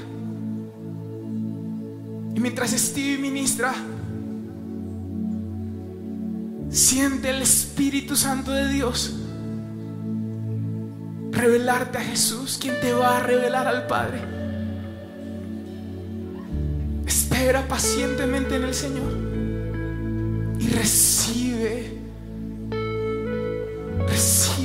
Y 2.35 2.39
mientras 2.41 2.71
Steve 2.71 3.17
ministra, 3.17 3.73
siente 6.69 7.29
el 7.29 7.41
Espíritu 7.41 8.17
Santo 8.17 8.51
de 8.51 8.67
Dios 8.67 9.15
revelarte 11.31 11.97
a 11.99 12.01
Jesús, 12.01 12.57
quien 12.61 12.75
te 12.81 12.91
va 12.91 13.19
a 13.19 13.19
revelar 13.21 13.69
al 13.69 13.87
Padre. 13.87 14.19
Espera 17.05 17.65
pacientemente 17.69 18.57
en 18.57 18.63
el 18.65 18.73
Señor 18.73 19.13
y 20.59 20.67
recibe, 20.67 22.00
recibe 24.11 24.60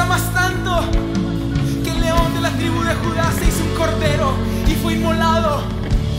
amas 0.00 0.32
tanto 0.32 0.80
que 1.84 1.90
el 1.90 2.00
león 2.00 2.32
de 2.34 2.40
la 2.40 2.50
tribu 2.50 2.82
de 2.82 2.94
Judá 2.94 3.30
se 3.38 3.46
hizo 3.46 3.62
un 3.64 3.74
cordero 3.76 4.32
y 4.66 4.74
fue 4.74 4.94
inmolado. 4.94 5.62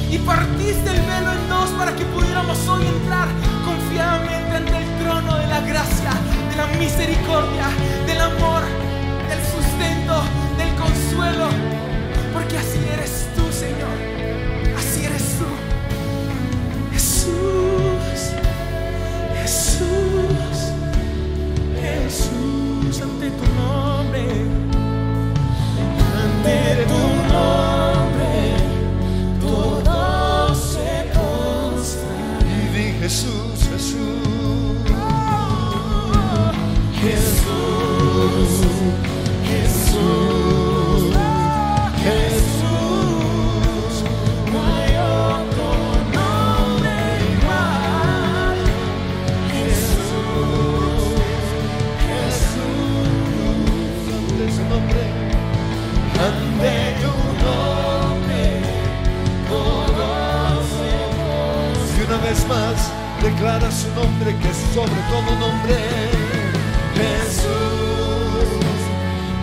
Y 0.09 0.17
partiste 0.19 0.89
el 0.91 1.01
velo 1.01 1.31
en 1.31 1.49
dos 1.49 1.69
para 1.71 1.95
que 1.95 2.05
pudiéramos 2.05 2.57
hoy 2.67 2.85
entrar 2.85 3.27
confiadamente 3.65 4.55
ante 4.55 4.77
el 4.77 4.97
trono 4.99 5.35
de 5.37 5.47
la 5.47 5.61
gracia, 5.61 6.11
de 6.49 6.55
la 6.57 6.67
misericordia, 6.77 7.67
del 8.05 8.21
amor, 8.21 8.63
del 9.29 9.41
sustento, 9.53 10.21
del 10.57 10.73
consuelo. 10.75 11.47
Porque 12.33 12.57
así 12.57 12.79
eres 12.93 13.30
nombre, 24.21 24.45
ante 26.23 26.85
tu 26.85 27.01
nombre, 27.33 27.60
declara 63.41 63.71
su 63.71 63.87
nombre 63.95 64.35
que 64.37 64.49
es 64.49 64.57
sobre 64.71 65.01
todo 65.09 65.35
nombre. 65.39 65.75
Jesús, 66.93 67.47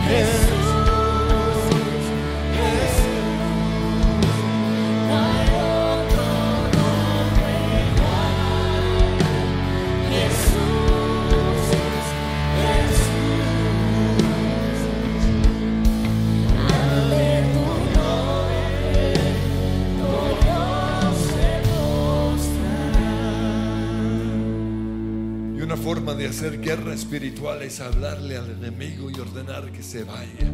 Jesús, 0.08 0.47
forma 25.88 26.12
de 26.12 26.26
hacer 26.26 26.60
guerra 26.60 26.92
espiritual 26.92 27.62
es 27.62 27.80
hablarle 27.80 28.36
al 28.36 28.50
enemigo 28.50 29.08
y 29.10 29.18
ordenar 29.18 29.72
que 29.72 29.82
se 29.82 30.04
vaya. 30.04 30.52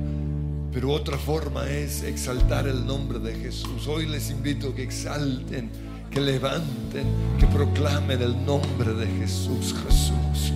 Pero 0.73 0.93
otra 0.93 1.19
forma 1.19 1.69
es 1.69 2.05
exaltar 2.05 2.69
el 2.69 2.87
nombre 2.87 3.19
de 3.19 3.35
Jesús. 3.35 3.89
Hoy 3.89 4.07
les 4.07 4.31
invito 4.31 4.69
a 4.69 4.75
que 4.77 4.85
exalten, 4.85 5.73
que 6.09 6.21
levanten, 6.21 7.05
que 7.41 7.49
proclamen 7.49 8.23
el 8.23 8.47
nombre 8.47 8.95
de 8.95 9.07
Jesús, 9.19 9.75
Jesús. 9.85 10.53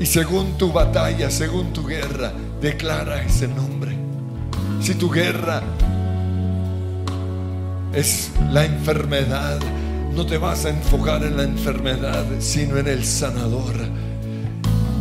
Y 0.00 0.06
según 0.06 0.58
tu 0.58 0.72
batalla, 0.72 1.30
según 1.30 1.72
tu 1.72 1.86
guerra, 1.86 2.32
declara 2.60 3.22
ese 3.22 3.46
nombre. 3.46 3.96
Si 4.82 4.96
tu 4.96 5.08
guerra 5.08 5.62
es 7.94 8.32
la 8.50 8.64
enfermedad, 8.64 9.60
no 10.20 10.26
te 10.26 10.36
vas 10.36 10.66
a 10.66 10.68
enfocar 10.68 11.24
en 11.24 11.38
la 11.38 11.44
enfermedad, 11.44 12.26
sino 12.40 12.76
en 12.76 12.88
el 12.88 13.06
sanador. 13.06 13.74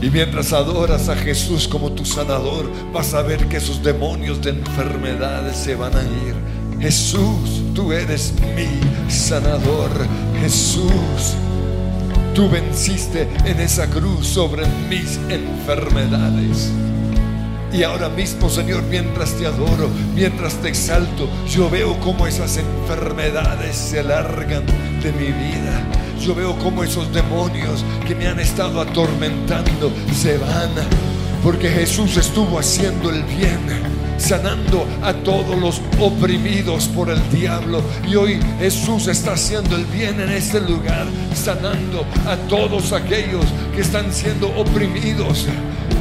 Y 0.01 0.09
mientras 0.09 0.53
adoras 0.53 1.09
a 1.09 1.15
Jesús 1.17 1.67
como 1.67 1.91
tu 1.91 2.05
sanador, 2.05 2.71
vas 2.93 3.13
a 3.13 3.21
ver 3.21 3.49
que 3.49 3.57
esos 3.57 3.83
demonios 3.83 4.41
de 4.41 4.51
enfermedades 4.51 5.57
se 5.57 5.75
van 5.75 5.93
a 5.93 6.03
ir. 6.03 6.35
Jesús, 6.79 7.61
tú 7.75 7.91
eres 7.91 8.33
mi 8.55 9.11
sanador. 9.11 9.89
Jesús, 10.39 11.35
tú 12.33 12.49
venciste 12.49 13.27
en 13.43 13.59
esa 13.59 13.89
cruz 13.89 14.25
sobre 14.25 14.65
mis 14.89 15.19
enfermedades. 15.27 16.71
Y 17.71 17.83
ahora 17.83 18.09
mismo, 18.09 18.49
Señor, 18.49 18.81
mientras 18.83 19.33
te 19.35 19.45
adoro, 19.45 19.89
mientras 20.15 20.55
te 20.55 20.69
exalto, 20.69 21.29
yo 21.47 21.69
veo 21.69 21.99
cómo 21.99 22.25
esas 22.25 22.57
enfermedades 22.57 23.75
se 23.75 24.03
largan 24.03 24.65
de 25.03 25.11
mi 25.11 25.27
vida. 25.27 25.85
Yo 26.19 26.33
veo 26.33 26.57
cómo 26.57 26.83
esos 26.83 27.13
demonios 27.13 27.85
que 28.07 28.15
me 28.15 28.27
han 28.27 28.39
estado 28.39 28.81
atormentando 28.81 29.91
se 30.13 30.37
van. 30.39 30.71
Porque 31.43 31.69
Jesús 31.69 32.17
estuvo 32.17 32.57
haciendo 32.57 33.11
el 33.11 33.21
bien, 33.23 33.59
sanando 34.17 34.87
a 35.03 35.13
todos 35.13 35.55
los 35.57 35.79
oprimidos 35.99 36.87
por 36.87 37.11
el 37.11 37.21
diablo. 37.29 37.83
Y 38.07 38.15
hoy 38.15 38.39
Jesús 38.59 39.07
está 39.07 39.33
haciendo 39.33 39.75
el 39.75 39.85
bien 39.85 40.19
en 40.19 40.29
este 40.29 40.59
lugar, 40.59 41.05
sanando 41.35 42.03
a 42.25 42.35
todos 42.49 42.93
aquellos 42.93 43.45
que 43.75 43.81
están 43.81 44.11
siendo 44.11 44.47
oprimidos 44.59 45.47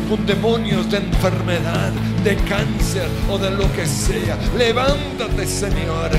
con 0.09 0.24
demonios 0.26 0.90
de 0.90 0.98
enfermedad, 0.98 1.92
de 2.24 2.36
cáncer 2.48 3.09
o 3.30 3.38
de 3.38 3.50
lo 3.50 3.70
que 3.72 3.86
sea. 3.86 4.38
Levántate, 4.56 5.46
Señor, 5.46 6.11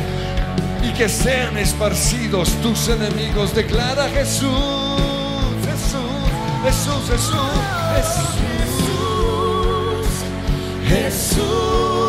y 0.83 0.93
que 0.93 1.09
sean 1.09 1.57
esparcidos 1.57 2.49
tus 2.61 2.87
enemigos. 2.89 3.55
Declara 3.55 4.07
Jesús, 4.09 4.51
Jesús, 5.65 6.01
Jesús, 6.63 7.09
Jesús, 7.09 7.35
Jesús. 7.95 8.39
Jesús, 10.89 12.09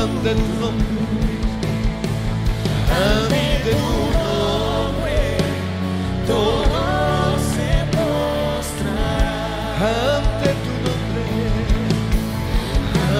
Jesús, 0.00 0.16
ante 0.16 0.34
tu 0.34 0.46
nombre, 0.60 0.86
ante 2.88 3.44
tu 3.64 3.78
nombre. 4.16 5.18
Todo 6.26 7.36
se 7.52 7.70
postrará. 7.92 9.36
ante 10.16 10.48
tu 10.64 10.72
nombre, 10.86 11.24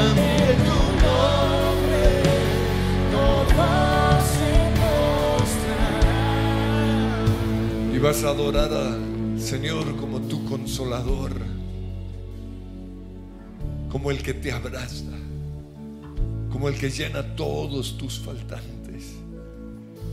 Ante 0.00 0.32
tu 0.66 0.78
nombre. 1.04 2.04
Todo 3.12 3.64
se 4.32 4.52
postrará. 5.60 6.10
y 7.94 7.96
vas 7.98 8.20
a 8.24 8.28
adorar 8.30 8.72
al 8.72 9.40
Señor 9.40 9.96
como 9.96 10.20
tu 10.20 10.44
consolador, 10.46 11.32
como 13.90 14.10
el 14.10 14.22
que 14.22 14.32
te 14.34 14.52
abraza, 14.52 15.04
como 16.60 16.68
el 16.68 16.78
que 16.78 16.90
llena 16.90 17.22
todos 17.36 17.96
tus 17.96 18.18
faltantes, 18.18 19.14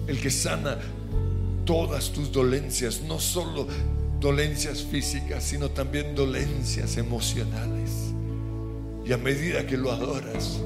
el 0.08 0.18
que 0.18 0.32
sana 0.32 0.78
todas 1.66 2.10
tus 2.14 2.32
dolencias, 2.32 3.02
no 3.02 3.20
solo 3.20 3.68
dolencias 4.22 4.82
físicas, 4.82 5.44
sino 5.44 5.70
también 5.70 6.16
dolencias 6.16 6.96
emocionales. 6.96 8.14
Y 9.06 9.12
a 9.12 9.18
medida 9.18 9.68
que 9.68 9.76
lo 9.76 9.92
adoras, 9.92 10.62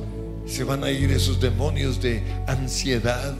se 0.45 0.63
van 0.63 0.83
a 0.83 0.91
ir 0.91 1.09
esos 1.09 1.41
demonios 1.41 1.99
de 1.99 2.21
ansiedad, 2.45 3.35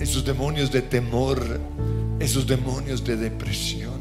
esos 0.00 0.24
demonios 0.24 0.72
de 0.72 0.82
temor, 0.82 1.60
esos 2.18 2.48
demonios 2.48 3.04
de 3.04 3.14
depresión. 3.14 4.00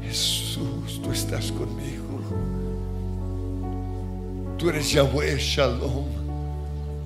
Jesús, 0.00 1.02
tú 1.02 1.10
estás 1.10 1.50
conmigo. 1.50 2.22
Tú 4.56 4.70
eres 4.70 4.92
Yahweh 4.92 5.38
Shalom. 5.40 6.17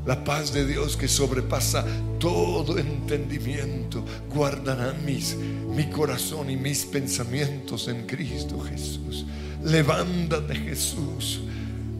La 0.04 0.24
paz 0.24 0.52
de 0.52 0.66
Dios 0.66 0.96
que 0.96 1.06
sobrepasa 1.06 1.84
todo 2.18 2.76
entendimiento 2.76 4.04
guardará 4.34 4.94
mis, 5.04 5.36
mi 5.36 5.84
corazón 5.90 6.50
y 6.50 6.56
mis 6.56 6.84
pensamientos 6.84 7.86
en 7.86 8.06
Cristo 8.06 8.58
Jesús. 8.60 9.24
Levántate 9.62 10.56
Jesús 10.56 11.40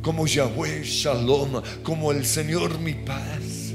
como 0.03 0.27
Yahweh 0.27 0.83
Shalom, 0.83 1.63
como 1.85 2.11
el 2.11 2.27
Señor 2.27 2.79
mi 2.81 2.95
paz, 2.95 3.73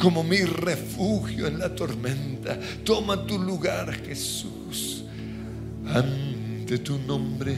como 0.00 0.24
mi 0.24 0.38
refugio 0.38 1.46
en 1.46 1.58
la 1.58 1.74
tormenta. 1.74 2.58
Toma 2.84 3.26
tu 3.26 3.38
lugar 3.38 3.92
Jesús 3.92 5.04
ante 5.86 6.78
tu 6.78 6.98
nombre. 6.98 7.54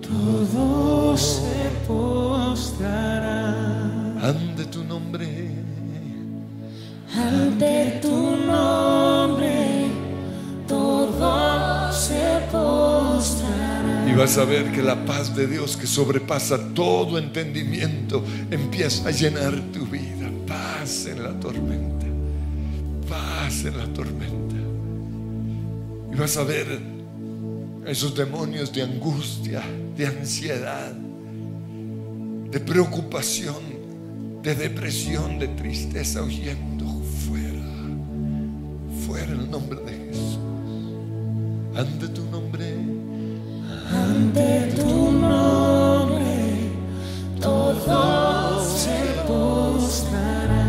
Todo 0.00 1.16
se 1.16 1.70
postrará. 1.86 3.73
Tu 4.32 4.84
nombre. 4.84 5.26
Ante 7.14 7.98
tu 8.00 8.36
nombre 8.46 9.86
todo 10.66 11.92
se 11.92 12.40
postrará. 12.50 14.08
Y 14.10 14.14
vas 14.14 14.38
a 14.38 14.44
ver 14.44 14.72
que 14.72 14.82
la 14.82 15.04
paz 15.04 15.34
de 15.36 15.46
Dios 15.46 15.76
que 15.76 15.86
sobrepasa 15.86 16.58
todo 16.74 17.18
entendimiento 17.18 18.24
empieza 18.50 19.08
a 19.08 19.12
llenar 19.12 19.54
tu 19.72 19.86
vida. 19.86 20.30
Paz 20.46 21.06
en 21.06 21.22
la 21.22 21.38
tormenta. 21.38 22.06
Paz 23.08 23.64
en 23.64 23.76
la 23.76 23.86
tormenta. 23.92 24.54
Y 26.12 26.16
vas 26.16 26.36
a 26.36 26.44
ver 26.44 26.80
esos 27.86 28.14
demonios 28.14 28.72
de 28.72 28.82
angustia, 28.82 29.62
de 29.96 30.06
ansiedad, 30.06 30.92
de 32.50 32.60
preocupación, 32.60 33.73
de 34.44 34.54
depresión, 34.54 35.38
de 35.38 35.48
tristeza 35.48 36.22
huyendo 36.22 36.84
fuera. 37.26 37.64
Fuera 39.06 39.32
en 39.32 39.40
el 39.40 39.50
nombre 39.50 39.80
de 39.80 39.92
Jesús. 39.92 40.38
Ante 41.74 42.08
tu 42.08 42.24
nombre. 42.26 42.74
Ante 43.90 44.74
tu 44.76 45.12
nombre 45.12 46.24
todo 47.40 48.62
se 48.62 49.22
postrará. 49.26 50.66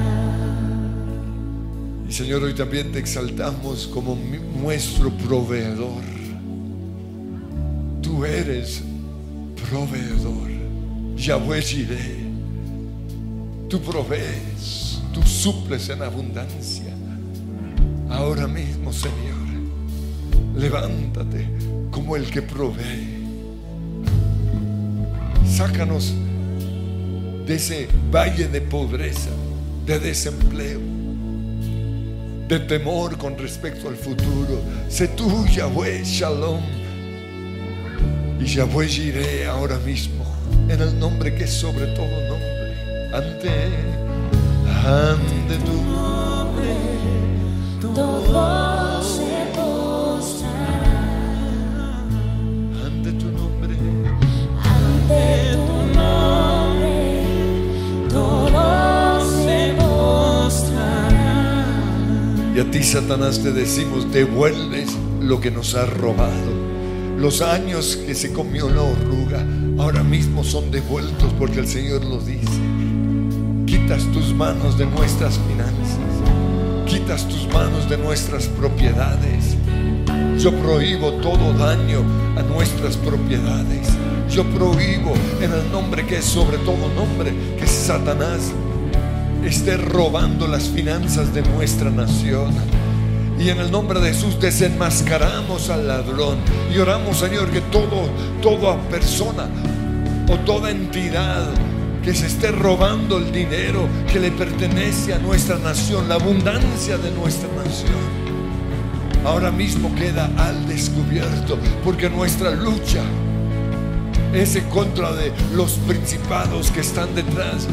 Y 2.08 2.14
Señor, 2.14 2.44
hoy 2.44 2.54
también 2.54 2.94
te 2.94 3.00
exaltamos 3.00 3.88
como 3.88 4.18
nuestro 4.62 5.12
proveedor. 5.12 6.02
Tú 8.02 8.24
eres 8.24 8.84
proveedor. 9.70 10.50
Yahweh 11.18 11.62
Jireh. 11.62 12.25
Tú 13.70 13.82
provees, 13.82 15.00
tú 15.14 15.22
suples 15.24 15.90
en 15.90 16.02
abundancia. 16.02 16.94
Ahora 18.10 18.48
mismo, 18.48 18.94
Señor, 18.94 19.48
levántate 20.56 21.48
como 21.92 22.16
el 22.16 22.30
que 22.30 22.42
provee. 22.42 23.24
Sácanos 25.48 26.14
de 27.46 27.56
ese 27.56 27.88
valle 28.12 28.48
de 28.48 28.62
pobreza, 28.62 29.32
de 29.86 30.00
desempleo 30.00 30.96
de 32.48 32.60
temor 32.60 33.18
con 33.18 33.38
respecto 33.38 33.90
al 33.90 33.96
futuro. 33.96 34.62
Sé 34.88 35.08
tú, 35.10 35.46
Yahweh 35.48 36.04
Shalom. 36.04 36.62
Y 38.40 38.46
Yahweh 38.46 38.88
Jireh 38.88 39.48
ahora 39.48 39.80
mismo, 39.80 40.24
en 40.70 40.82
el 40.82 41.00
nombre 41.00 41.34
que 41.34 41.46
es 41.46 41.54
sobre 41.54 41.88
todo 41.88 42.06
nombre. 42.30 42.55
Ante, 43.16 43.70
ante 44.84 45.56
tu 45.64 45.72
nombre. 45.90 46.76
Todo 47.80 49.02
se 49.04 49.36
postrará. 49.56 51.00
Ante 52.86 53.12
tu 53.14 53.28
nombre. 53.32 53.76
Ante 54.62 55.56
tu 55.56 55.98
nombre 55.98 56.96
todo 58.10 59.22
se 59.46 59.74
postrará. 59.78 61.66
Y 62.54 62.60
a 62.60 62.70
ti, 62.70 62.84
Satanás, 62.84 63.42
te 63.42 63.54
decimos, 63.54 64.12
devuelves 64.12 64.90
lo 65.22 65.40
que 65.40 65.52
nos 65.52 65.74
has 65.76 65.90
robado. 65.90 66.52
Los 67.18 67.42
años 67.42 67.96
que 67.96 68.14
se 68.14 68.34
comió 68.34 68.70
la 68.70 68.82
oruga, 68.82 69.46
ahora 69.78 70.04
mismo 70.04 70.44
son 70.44 70.70
devueltos 70.70 71.32
porque 71.40 71.62
el 71.62 71.68
Señor 71.70 72.04
lo 72.04 72.20
dice. 72.20 72.75
Quitas 73.86 74.12
tus 74.12 74.34
manos 74.34 74.80
de 74.80 74.88
nuestras 74.88 75.40
finanzas. 75.48 76.00
Quitas 76.88 77.28
tus 77.28 77.48
manos 77.54 77.88
de 77.88 78.00
nuestras 78.00 78.48
propiedades. 78.48 79.56
Yo 80.40 80.52
prohíbo 80.60 81.12
todo 81.22 81.54
daño 81.54 82.04
a 82.36 82.42
nuestras 82.42 82.98
propiedades. 82.98 83.88
Yo 84.28 84.44
prohíbo 84.44 85.14
en 85.40 85.54
el 85.54 85.72
nombre 85.72 86.04
que 86.04 86.18
es 86.18 86.26
sobre 86.26 86.58
todo 86.58 86.90
nombre, 86.96 87.32
que 87.60 87.68
Satanás 87.68 88.52
esté 89.44 89.78
robando 89.78 90.48
las 90.48 90.64
finanzas 90.64 91.32
de 91.32 91.44
nuestra 91.44 91.92
nación. 91.92 92.56
Y 93.40 93.50
en 93.50 93.60
el 93.60 93.70
nombre 93.70 94.00
de 94.00 94.14
Jesús 94.14 94.40
desenmascaramos 94.40 95.70
al 95.70 95.88
ladrón 95.88 96.40
y 96.74 96.80
oramos, 96.80 97.20
Señor, 97.20 97.52
que 97.52 97.62
todo, 97.62 98.10
toda 98.42 98.82
persona 98.90 99.48
o 100.28 100.38
toda 100.38 100.72
entidad 100.72 101.52
que 102.06 102.14
se 102.14 102.28
esté 102.28 102.52
robando 102.52 103.18
el 103.18 103.32
dinero 103.32 103.90
que 104.14 104.20
le 104.20 104.30
pertenece 104.30 105.12
a 105.12 105.18
nuestra 105.18 105.58
nación, 105.58 106.08
la 106.08 106.16
abundancia 106.16 107.00
de 107.00 107.10
nuestra 107.10 107.50
nación, 107.56 107.98
ahora 109.26 109.50
mismo 109.50 109.94
queda 109.96 110.30
al 110.38 110.68
descubierto, 110.68 111.58
porque 111.84 112.08
nuestra 112.08 112.52
lucha 112.52 113.02
es 114.36 114.56
en 114.56 114.66
contra 114.66 115.14
de 115.14 115.34
los 115.56 115.80
principados 115.88 116.70
que 116.70 116.82
están 116.82 117.16
detrás 117.16 117.68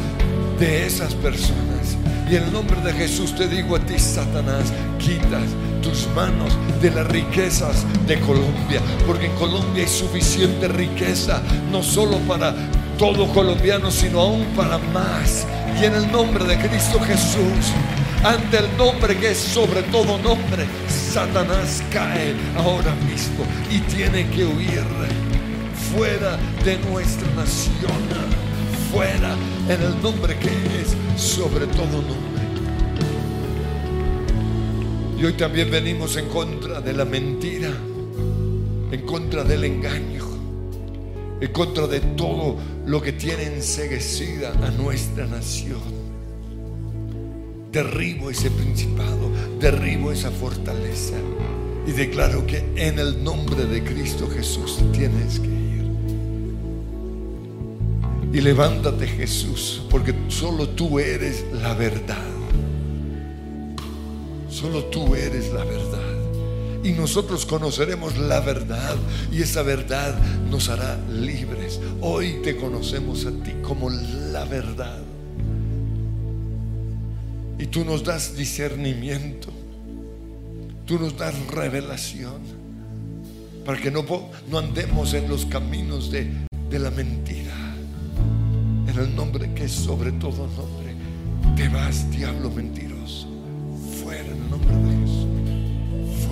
de 0.59 0.87
esas 0.87 1.13
personas. 1.13 1.95
Y 2.27 2.35
en 2.35 2.45
el 2.45 2.53
nombre 2.53 2.81
de 2.81 2.93
Jesús 2.93 3.35
te 3.35 3.47
digo 3.47 3.75
a 3.75 3.79
ti, 3.81 3.99
Satanás, 3.99 4.73
quitas 4.97 5.43
tus 5.83 6.07
manos 6.15 6.51
de 6.81 6.89
las 6.89 7.05
riquezas 7.05 7.85
de 8.07 8.19
Colombia, 8.21 8.81
porque 9.05 9.27
en 9.27 9.35
Colombia 9.35 9.83
hay 9.83 9.89
suficiente 9.89 10.69
riqueza, 10.69 11.39
no 11.71 11.83
solo 11.83 12.17
para 12.19 12.55
todo 12.97 13.27
colombiano, 13.33 13.91
sino 13.91 14.21
aún 14.21 14.45
para 14.55 14.77
más. 14.77 15.45
Y 15.79 15.85
en 15.85 15.95
el 15.95 16.11
nombre 16.11 16.45
de 16.45 16.57
Cristo 16.57 16.99
Jesús, 16.99 17.73
ante 18.23 18.57
el 18.57 18.77
nombre 18.77 19.17
que 19.17 19.31
es 19.31 19.37
sobre 19.37 19.83
todo 19.83 20.17
nombre, 20.19 20.65
Satanás 20.87 21.83
cae 21.91 22.33
ahora 22.57 22.93
mismo 23.07 23.45
y 23.69 23.79
tiene 23.79 24.27
que 24.29 24.45
huir 24.45 24.83
fuera 25.93 26.37
de 26.63 26.77
nuestra 26.89 27.27
nación, 27.35 27.91
fuera 28.91 29.35
en 29.69 29.81
el 29.81 30.01
nombre 30.01 30.37
que 30.37 30.47
es 30.47 30.95
sobre 31.21 31.67
todo 31.67 31.85
nombre. 31.85 32.33
Y 35.19 35.25
hoy 35.25 35.33
también 35.33 35.69
venimos 35.69 36.17
en 36.17 36.27
contra 36.29 36.81
de 36.81 36.93
la 36.93 37.05
mentira, 37.05 37.69
en 38.91 39.01
contra 39.05 39.43
del 39.43 39.63
engaño, 39.63 40.25
en 41.43 41.51
contra 41.51 41.87
de 41.87 41.99
todo 41.99 42.55
lo 42.85 43.01
que 43.01 43.11
tiene 43.11 43.43
enseguecida 43.43 44.53
a 44.65 44.71
nuestra 44.71 45.27
nación. 45.27 45.81
Derribo 47.69 48.29
ese 48.29 48.49
principado, 48.49 49.29
derribo 49.59 50.13
esa 50.13 50.31
fortaleza 50.31 51.15
y 51.85 51.91
declaro 51.91 52.47
que 52.47 52.63
en 52.77 52.97
el 52.97 53.21
nombre 53.21 53.65
de 53.65 53.83
Cristo 53.83 54.29
Jesús 54.29 54.79
tienes 54.93 55.41
que 55.41 55.47
ir. 55.47 55.83
Y 58.31 58.39
levántate 58.39 59.05
Jesús, 59.05 59.85
porque 59.89 60.15
solo 60.29 60.69
tú 60.69 60.97
eres 60.97 61.45
la 61.51 61.73
verdad. 61.73 62.23
Solo 64.49 64.85
tú 64.85 65.13
eres 65.13 65.51
la 65.51 65.65
verdad. 65.65 66.02
Y 66.83 66.91
nosotros 66.91 67.45
conoceremos 67.45 68.17
la 68.17 68.41
verdad 68.41 68.95
y 69.31 69.41
esa 69.41 69.61
verdad 69.61 70.15
nos 70.49 70.67
hará 70.67 70.99
libres. 71.09 71.79
Hoy 72.01 72.41
te 72.43 72.57
conocemos 72.57 73.25
a 73.25 73.31
ti 73.31 73.53
como 73.61 73.89
la 73.89 74.43
verdad. 74.43 75.01
Y 77.57 77.67
tú 77.67 77.85
nos 77.85 78.03
das 78.03 78.35
discernimiento. 78.35 79.47
Tú 80.85 80.99
nos 80.99 81.17
das 81.17 81.33
revelación. 81.47 82.41
Para 83.65 83.79
que 83.79 83.89
no, 83.89 84.03
no 84.51 84.57
andemos 84.59 85.13
en 85.13 85.29
los 85.29 85.45
caminos 85.45 86.11
de, 86.11 86.29
de 86.69 86.79
la 86.79 86.91
mentira. 86.91 87.55
En 88.87 88.99
el 88.99 89.15
nombre 89.15 89.53
que 89.53 89.63
es 89.65 89.71
sobre 89.71 90.11
todo 90.11 90.47
nombre. 90.47 90.93
Te 91.55 91.69
vas, 91.69 92.11
diablo 92.11 92.51
mentiroso. 92.51 93.27
Fuera 94.03 94.25
en 94.25 94.31
el 94.31 94.49
nombre 94.49 94.75
de 94.75 95.07
Jesús. 95.07 95.22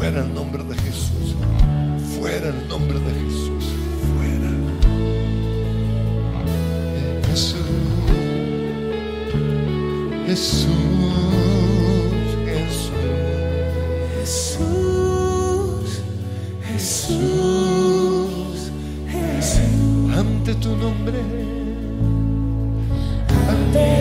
Fuera 0.01 0.21
el 0.21 0.33
nombre 0.33 0.63
de 0.63 0.73
Jesús. 0.77 1.35
Fuera 2.17 2.49
el 2.49 2.67
nombre 2.67 2.97
de 2.97 3.13
Jesús. 3.21 3.65
Fuera. 4.17 4.49
Jesús. 7.27 7.61
Jesús. 10.25 10.71
Jesús. 14.17 16.01
Jesús, 16.65 18.71
Jesús, 19.07 20.17
Ante 20.17 20.55
tu 20.55 20.75
nombre. 20.77 21.19
ante 23.49 24.00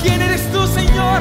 ¿Quién 0.00 0.22
eres 0.22 0.50
tú, 0.52 0.66
Señor? 0.66 1.20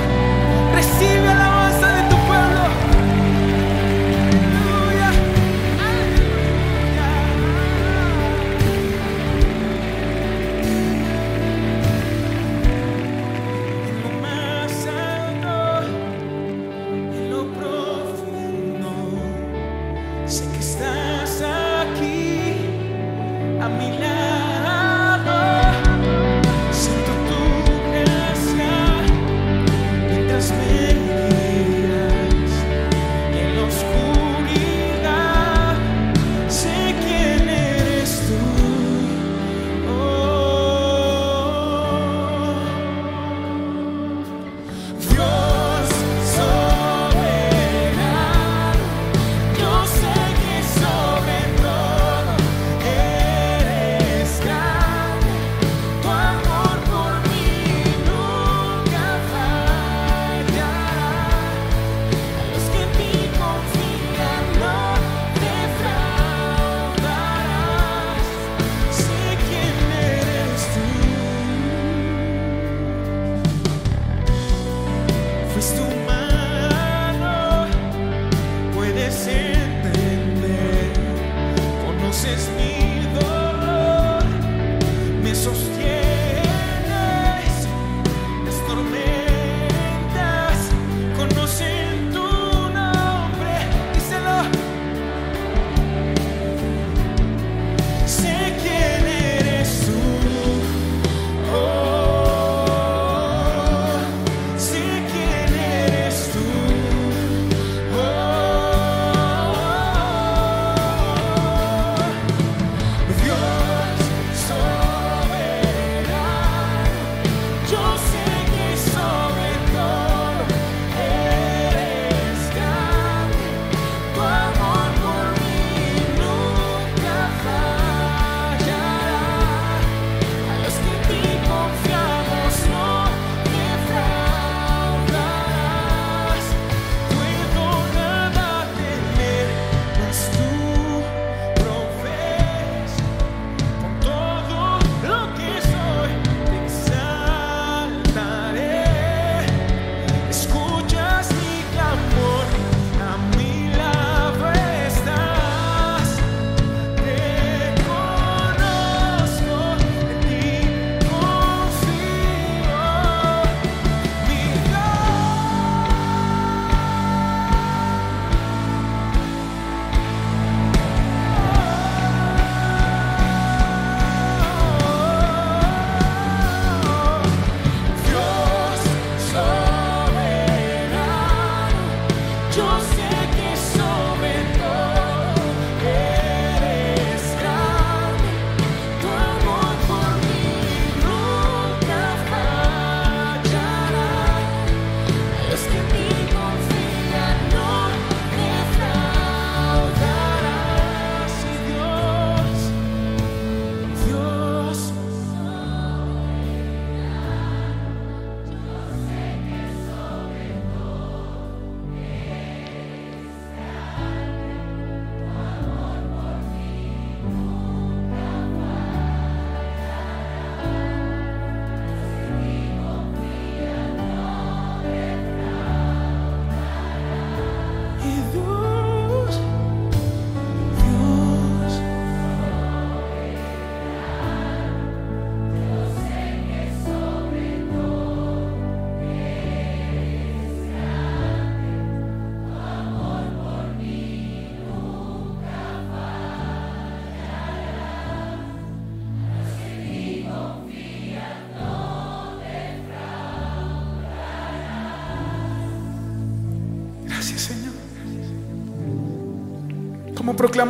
Hoy 260.60 260.66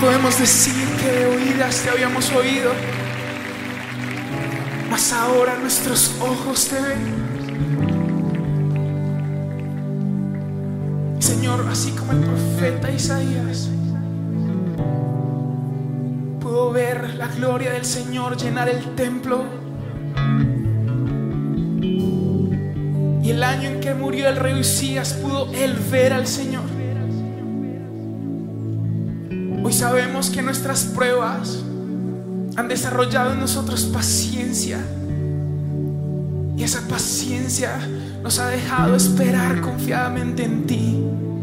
podemos 0.00 0.38
decir 0.38 0.86
que 1.00 1.10
de 1.10 1.26
oídas 1.26 1.82
te 1.82 1.90
habíamos 1.90 2.30
oído, 2.30 2.70
mas 4.88 5.12
ahora 5.12 5.56
nuestros 5.58 6.14
ojos 6.20 6.68
te 6.68 6.80
ven. 6.80 7.18
Señor, 11.18 11.66
así 11.68 11.90
como 11.90 12.12
el 12.12 12.20
profeta 12.20 12.88
Isaías 12.92 13.70
pudo 16.40 16.70
ver 16.70 17.14
la 17.16 17.26
gloria 17.26 17.72
del 17.72 17.84
Señor 17.84 18.36
llenar 18.36 18.68
el 18.68 18.94
templo, 18.94 19.44
murió 24.18 24.30
el 24.30 24.36
rey 24.36 24.58
Usías 24.58 25.12
pudo 25.12 25.48
él 25.54 25.76
ver 25.92 26.12
al 26.12 26.26
Señor. 26.26 26.64
Hoy 29.62 29.72
sabemos 29.72 30.28
que 30.30 30.42
nuestras 30.42 30.86
pruebas 30.86 31.62
han 32.56 32.66
desarrollado 32.66 33.32
en 33.32 33.38
nosotros 33.38 33.84
paciencia. 33.84 34.80
Y 36.56 36.64
esa 36.64 36.80
paciencia 36.88 37.78
nos 38.20 38.40
ha 38.40 38.48
dejado 38.48 38.96
esperar 38.96 39.60
confiadamente 39.60 40.42
en 40.42 40.66
ti. 40.66 41.00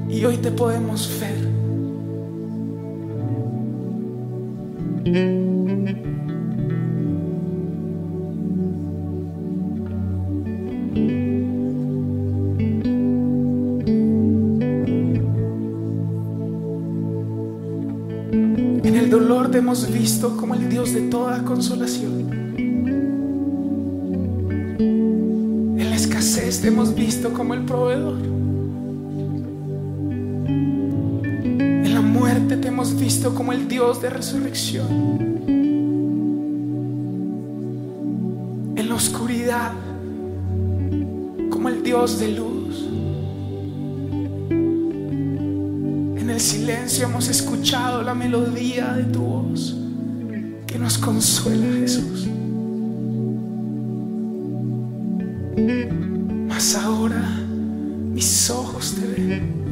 Y 0.09 0.26
hoy 0.26 0.36
te 0.36 0.51
podemos 0.51 1.09
ver. 5.05 5.44
Como 20.22 20.55
el 20.55 20.70
Dios 20.70 20.93
de 20.93 21.01
toda 21.01 21.43
consolación. 21.43 22.55
En 24.88 25.89
la 25.89 25.95
escasez 25.95 26.61
te 26.61 26.70
hemos 26.70 26.95
visto 26.95 27.34
como 27.34 27.53
el 27.53 27.66
proveedor. 27.66 28.18
En 30.47 31.93
la 31.93 31.99
muerte 32.01 32.55
te 32.57 32.70
hemos 32.70 32.97
visto 32.97 33.36
como 33.36 33.51
el 33.51 33.68
Dios 33.68 34.01
de 34.01 34.09
resurrección. 34.09 34.88
En 38.78 38.89
la 38.89 38.95
oscuridad 38.95 39.74
como 41.49 41.68
el 41.68 41.84
Dios 41.84 42.20
de 42.20 42.28
luz. 42.30 42.88
En 46.22 46.30
el 46.30 46.39
silencio 46.39 47.05
hemos 47.07 47.28
escuchado 47.28 48.01
la 48.01 48.16
melodía 48.16 48.93
de 48.93 49.03
tu 49.03 49.20
voz 49.20 49.84
nos 50.86 50.97
consuela, 50.97 51.65
Jesús. 51.79 52.27
Mas 56.47 56.75
ahora 56.75 57.27
mis 58.13 58.51
ojos 58.51 58.93
te 58.93 59.07
ven. 59.07 59.64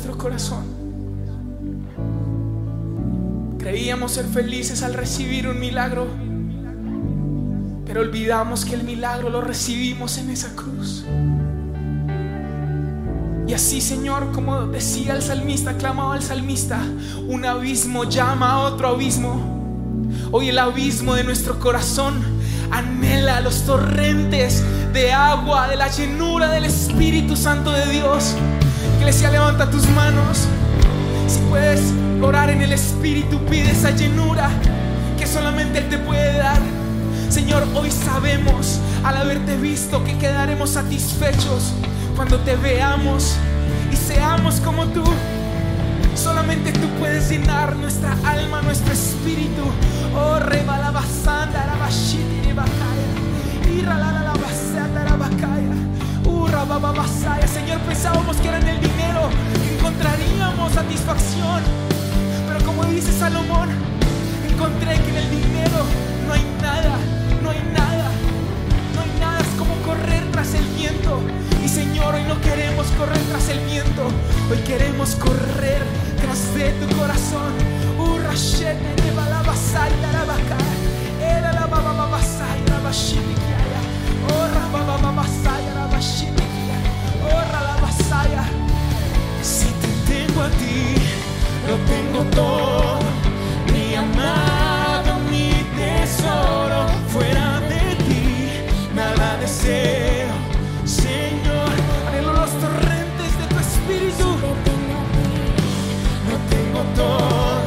Nuestro 0.00 0.16
corazón. 0.16 0.64
Creíamos 3.58 4.12
ser 4.12 4.24
felices 4.24 4.82
al 4.82 4.94
recibir 4.94 5.46
un 5.46 5.60
milagro, 5.60 6.06
pero 7.84 8.00
olvidamos 8.00 8.64
que 8.64 8.76
el 8.76 8.84
milagro 8.84 9.28
lo 9.28 9.42
recibimos 9.42 10.16
en 10.16 10.30
esa 10.30 10.56
cruz. 10.56 11.04
Y 13.46 13.52
así, 13.52 13.82
Señor, 13.82 14.32
como 14.32 14.68
decía 14.68 15.14
el 15.14 15.20
salmista, 15.20 15.76
clamaba 15.76 16.16
el 16.16 16.22
salmista, 16.22 16.80
un 17.28 17.44
abismo 17.44 18.04
llama 18.04 18.52
a 18.52 18.58
otro 18.60 18.88
abismo. 18.88 20.08
Hoy 20.30 20.48
el 20.48 20.58
abismo 20.58 21.14
de 21.14 21.24
nuestro 21.24 21.58
corazón 21.58 22.14
anhela 22.70 23.42
los 23.42 23.66
torrentes 23.66 24.64
de 24.94 25.12
agua, 25.12 25.68
de 25.68 25.76
la 25.76 25.88
llenura 25.88 26.50
del 26.50 26.64
Espíritu 26.64 27.36
Santo 27.36 27.70
de 27.70 27.84
Dios. 27.90 28.34
Iglesia, 29.00 29.30
levanta 29.30 29.70
tus 29.70 29.88
manos. 29.88 30.46
Si 31.26 31.38
puedes 31.48 31.80
orar 32.20 32.50
en 32.50 32.60
el 32.60 32.70
Espíritu, 32.74 33.38
pide 33.46 33.70
esa 33.70 33.92
llenura 33.92 34.50
que 35.18 35.26
solamente 35.26 35.78
Él 35.78 35.88
te 35.88 35.96
puede 35.96 36.36
dar. 36.36 36.60
Señor, 37.30 37.66
hoy 37.74 37.90
sabemos 37.90 38.78
al 39.02 39.16
haberte 39.16 39.56
visto 39.56 40.04
que 40.04 40.18
quedaremos 40.18 40.68
satisfechos 40.70 41.72
cuando 42.14 42.40
te 42.40 42.56
veamos 42.56 43.36
y 43.90 43.96
seamos 43.96 44.60
como 44.60 44.84
tú. 44.88 45.04
Solamente 46.14 46.70
tú 46.70 46.86
puedes 46.98 47.30
llenar 47.30 47.76
nuestra 47.76 48.14
alma, 48.26 48.60
nuestro 48.60 48.92
espíritu. 48.92 49.62
Oh, 50.14 50.38
rebalabasanda, 50.40 51.64
rabashiti, 51.64 52.48
rebakaya. 52.48 53.00
Señor, 57.46 57.78
pensábamos 57.80 58.36
que 58.38 58.48
era 58.48 58.58
en 58.58 58.68
el 58.68 58.80
dinero 58.80 59.28
encontraríamos 59.78 60.72
satisfacción. 60.72 61.62
Pero 62.48 62.64
como 62.64 62.84
dice 62.84 63.12
Salomón, 63.12 63.68
encontré 64.48 64.94
que 64.96 65.10
en 65.10 65.16
el 65.16 65.30
dinero 65.30 65.84
no 66.26 66.32
hay 66.34 66.44
nada, 66.60 66.96
no 67.42 67.50
hay 67.50 67.62
nada, 67.72 68.10
no 68.94 69.00
hay 69.02 69.20
nada. 69.20 69.40
Es 69.40 69.58
como 69.58 69.74
correr 69.82 70.24
tras 70.32 70.54
el 70.54 70.64
viento. 70.76 71.20
Y 71.64 71.68
Señor, 71.68 72.14
hoy 72.14 72.24
no 72.24 72.40
queremos 72.40 72.86
correr 72.98 73.20
tras 73.30 73.48
el 73.48 73.60
viento, 73.60 74.08
hoy 74.50 74.58
queremos 74.66 75.14
correr 75.16 75.82
tras 76.20 76.54
de 76.54 76.70
tu 76.72 76.96
corazón. 76.96 77.52
Uh, 77.98 78.18
Si 89.40 89.66
te 89.66 89.88
tengo 90.12 90.42
a 90.42 90.50
ti, 90.50 90.96
lo 91.68 91.76
tengo 91.86 92.24
todo. 92.34 92.98
Mi 93.72 93.94
amado, 93.94 95.20
mi 95.30 95.52
tesoro. 95.78 96.88
Fuera 97.08 97.60
de 97.68 97.94
ti, 98.06 98.48
nada 98.96 99.36
deseo. 99.36 100.32
Señor, 100.84 101.70
anhelo 102.08 102.32
los 102.32 102.50
torrentes 102.50 103.30
de 103.38 103.46
tu 103.48 103.58
espíritu. 103.60 104.28
Lo 106.28 106.36
tengo 106.54 106.82
todo. 106.96 107.62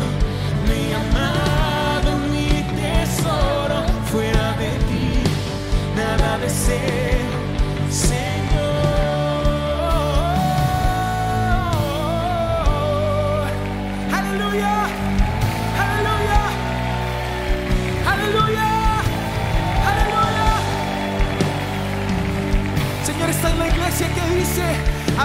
Mi 0.68 0.92
amado, 1.04 2.18
mi 2.32 2.50
tesoro. 2.82 3.86
Fuera 4.12 4.52
de 4.58 4.72
ti, 4.90 5.24
nada 5.96 6.38
deseo. 6.38 7.03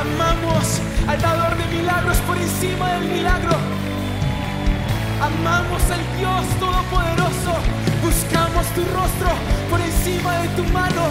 Amamos 0.01 0.81
al 1.09 1.21
dador 1.21 1.57
de 1.57 1.77
milagros 1.77 2.17
por 2.19 2.37
encima 2.37 2.93
del 2.95 3.09
milagro. 3.09 3.57
Amamos 5.21 5.83
al 5.91 6.03
Dios 6.19 6.45
Todopoderoso. 6.61 7.53
Buscamos 8.03 8.67
tu 8.77 8.83
rostro 8.95 9.31
por 9.69 9.81
encima 9.81 10.39
de 10.39 10.49
tu 10.57 10.65
mano. 10.73 11.05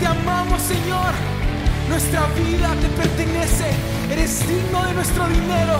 Te 0.00 0.06
amamos, 0.06 0.60
Señor. 0.62 1.12
Nuestra 1.88 2.26
vida 2.34 2.74
te 2.80 2.88
pertenece. 3.00 3.70
Eres 4.10 4.46
digno 4.48 4.84
de 4.86 4.94
nuestro 4.94 5.28
dinero. 5.28 5.78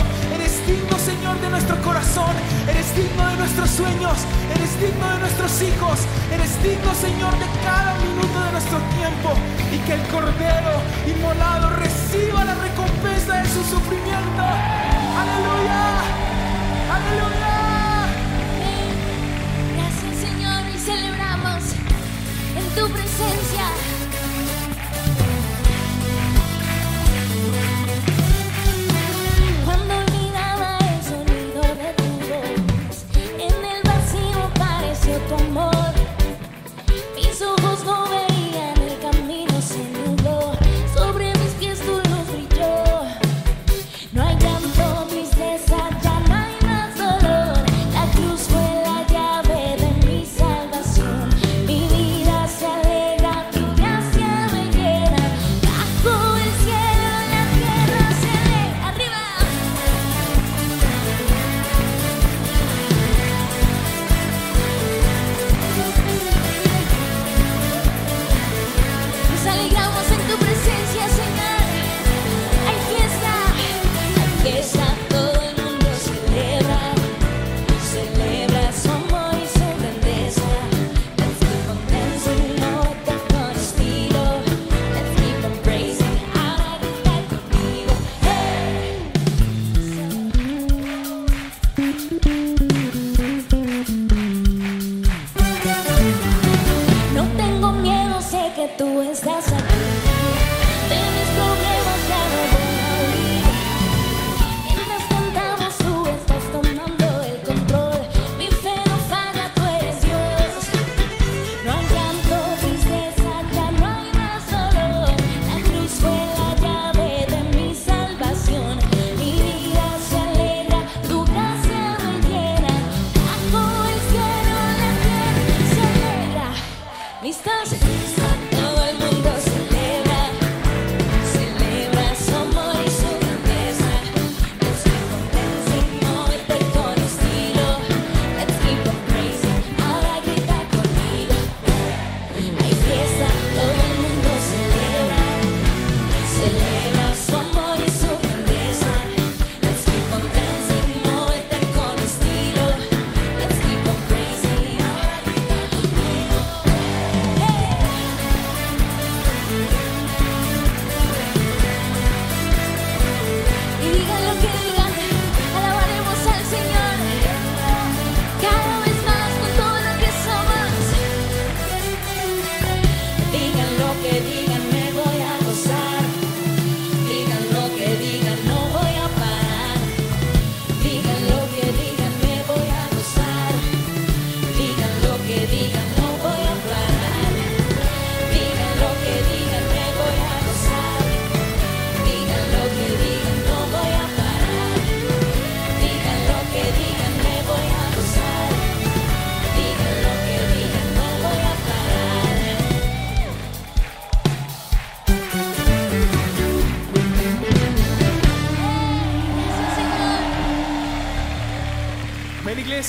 Eres 0.62 0.78
digno, 0.78 0.98
Señor, 0.98 1.40
de 1.40 1.50
nuestro 1.50 1.82
corazón. 1.82 2.30
Eres 2.68 2.94
digno 2.94 3.26
de 3.26 3.36
nuestros 3.36 3.70
sueños. 3.70 4.18
Eres 4.54 4.80
digno 4.80 5.08
de 5.10 5.18
nuestros 5.18 5.62
hijos. 5.62 5.98
Eres 6.30 6.62
digno, 6.62 6.94
Señor, 6.94 7.36
de 7.38 7.46
cada 7.64 7.94
minuto 7.98 8.44
de 8.44 8.52
nuestro 8.52 8.78
tiempo. 8.94 9.34
Y 9.72 9.78
que 9.78 9.94
el 9.94 10.02
Cordero 10.06 10.74
inmolado 11.06 11.70
reciba 11.70 12.44
la 12.44 12.54
recompensa 12.54 13.42
de 13.42 13.48
su 13.48 13.64
sufrimiento. 13.64 14.42
Aleluya. 15.18 15.82
Aleluya. 16.94 18.06
Gracias 19.74 20.16
Señor 20.22 20.62
y 20.72 20.78
celebramos 20.78 21.62
en 22.54 22.64
tu 22.76 22.88
presencia. 22.92 23.91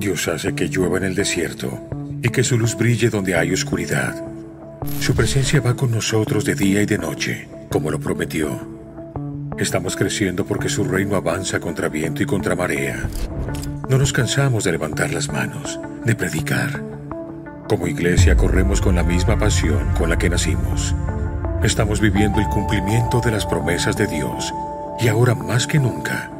Dios 0.00 0.28
hace 0.28 0.54
que 0.54 0.68
llueva 0.68 0.96
en 0.96 1.04
el 1.04 1.14
desierto 1.14 1.78
y 2.22 2.30
que 2.30 2.42
su 2.42 2.58
luz 2.58 2.74
brille 2.74 3.10
donde 3.10 3.34
hay 3.34 3.52
oscuridad. 3.52 4.14
Su 4.98 5.14
presencia 5.14 5.60
va 5.60 5.76
con 5.76 5.90
nosotros 5.90 6.46
de 6.46 6.54
día 6.54 6.80
y 6.80 6.86
de 6.86 6.96
noche, 6.96 7.48
como 7.68 7.90
lo 7.90 8.00
prometió. 8.00 8.66
Estamos 9.58 9.96
creciendo 9.96 10.46
porque 10.46 10.70
su 10.70 10.84
reino 10.84 11.16
avanza 11.16 11.60
contra 11.60 11.90
viento 11.90 12.22
y 12.22 12.26
contra 12.26 12.56
marea. 12.56 13.10
No 13.90 13.98
nos 13.98 14.14
cansamos 14.14 14.64
de 14.64 14.72
levantar 14.72 15.12
las 15.12 15.30
manos, 15.30 15.78
de 16.06 16.14
predicar. 16.14 16.82
Como 17.68 17.86
iglesia 17.86 18.38
corremos 18.38 18.80
con 18.80 18.94
la 18.94 19.02
misma 19.02 19.38
pasión 19.38 19.86
con 19.98 20.08
la 20.08 20.16
que 20.16 20.30
nacimos. 20.30 20.94
Estamos 21.62 22.00
viviendo 22.00 22.40
el 22.40 22.46
cumplimiento 22.46 23.20
de 23.20 23.32
las 23.32 23.44
promesas 23.44 23.98
de 23.98 24.06
Dios 24.06 24.50
y 24.98 25.08
ahora 25.08 25.34
más 25.34 25.66
que 25.66 25.78
nunca 25.78 26.39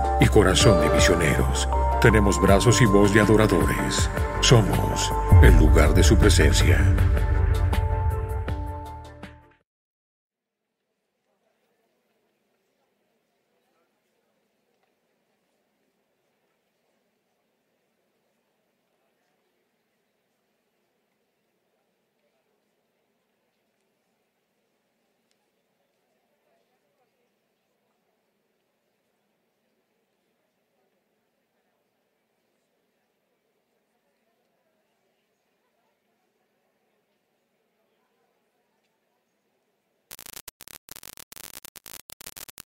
y 0.21 0.27
corazón 0.27 0.79
de 0.79 0.89
misioneros. 0.89 1.67
Tenemos 1.99 2.39
brazos 2.39 2.81
y 2.81 2.85
voz 2.85 3.13
de 3.13 3.19
adoradores. 3.19 4.09
Somos 4.39 5.11
el 5.41 5.57
lugar 5.57 5.93
de 5.93 6.03
su 6.03 6.17
presencia. 6.17 6.79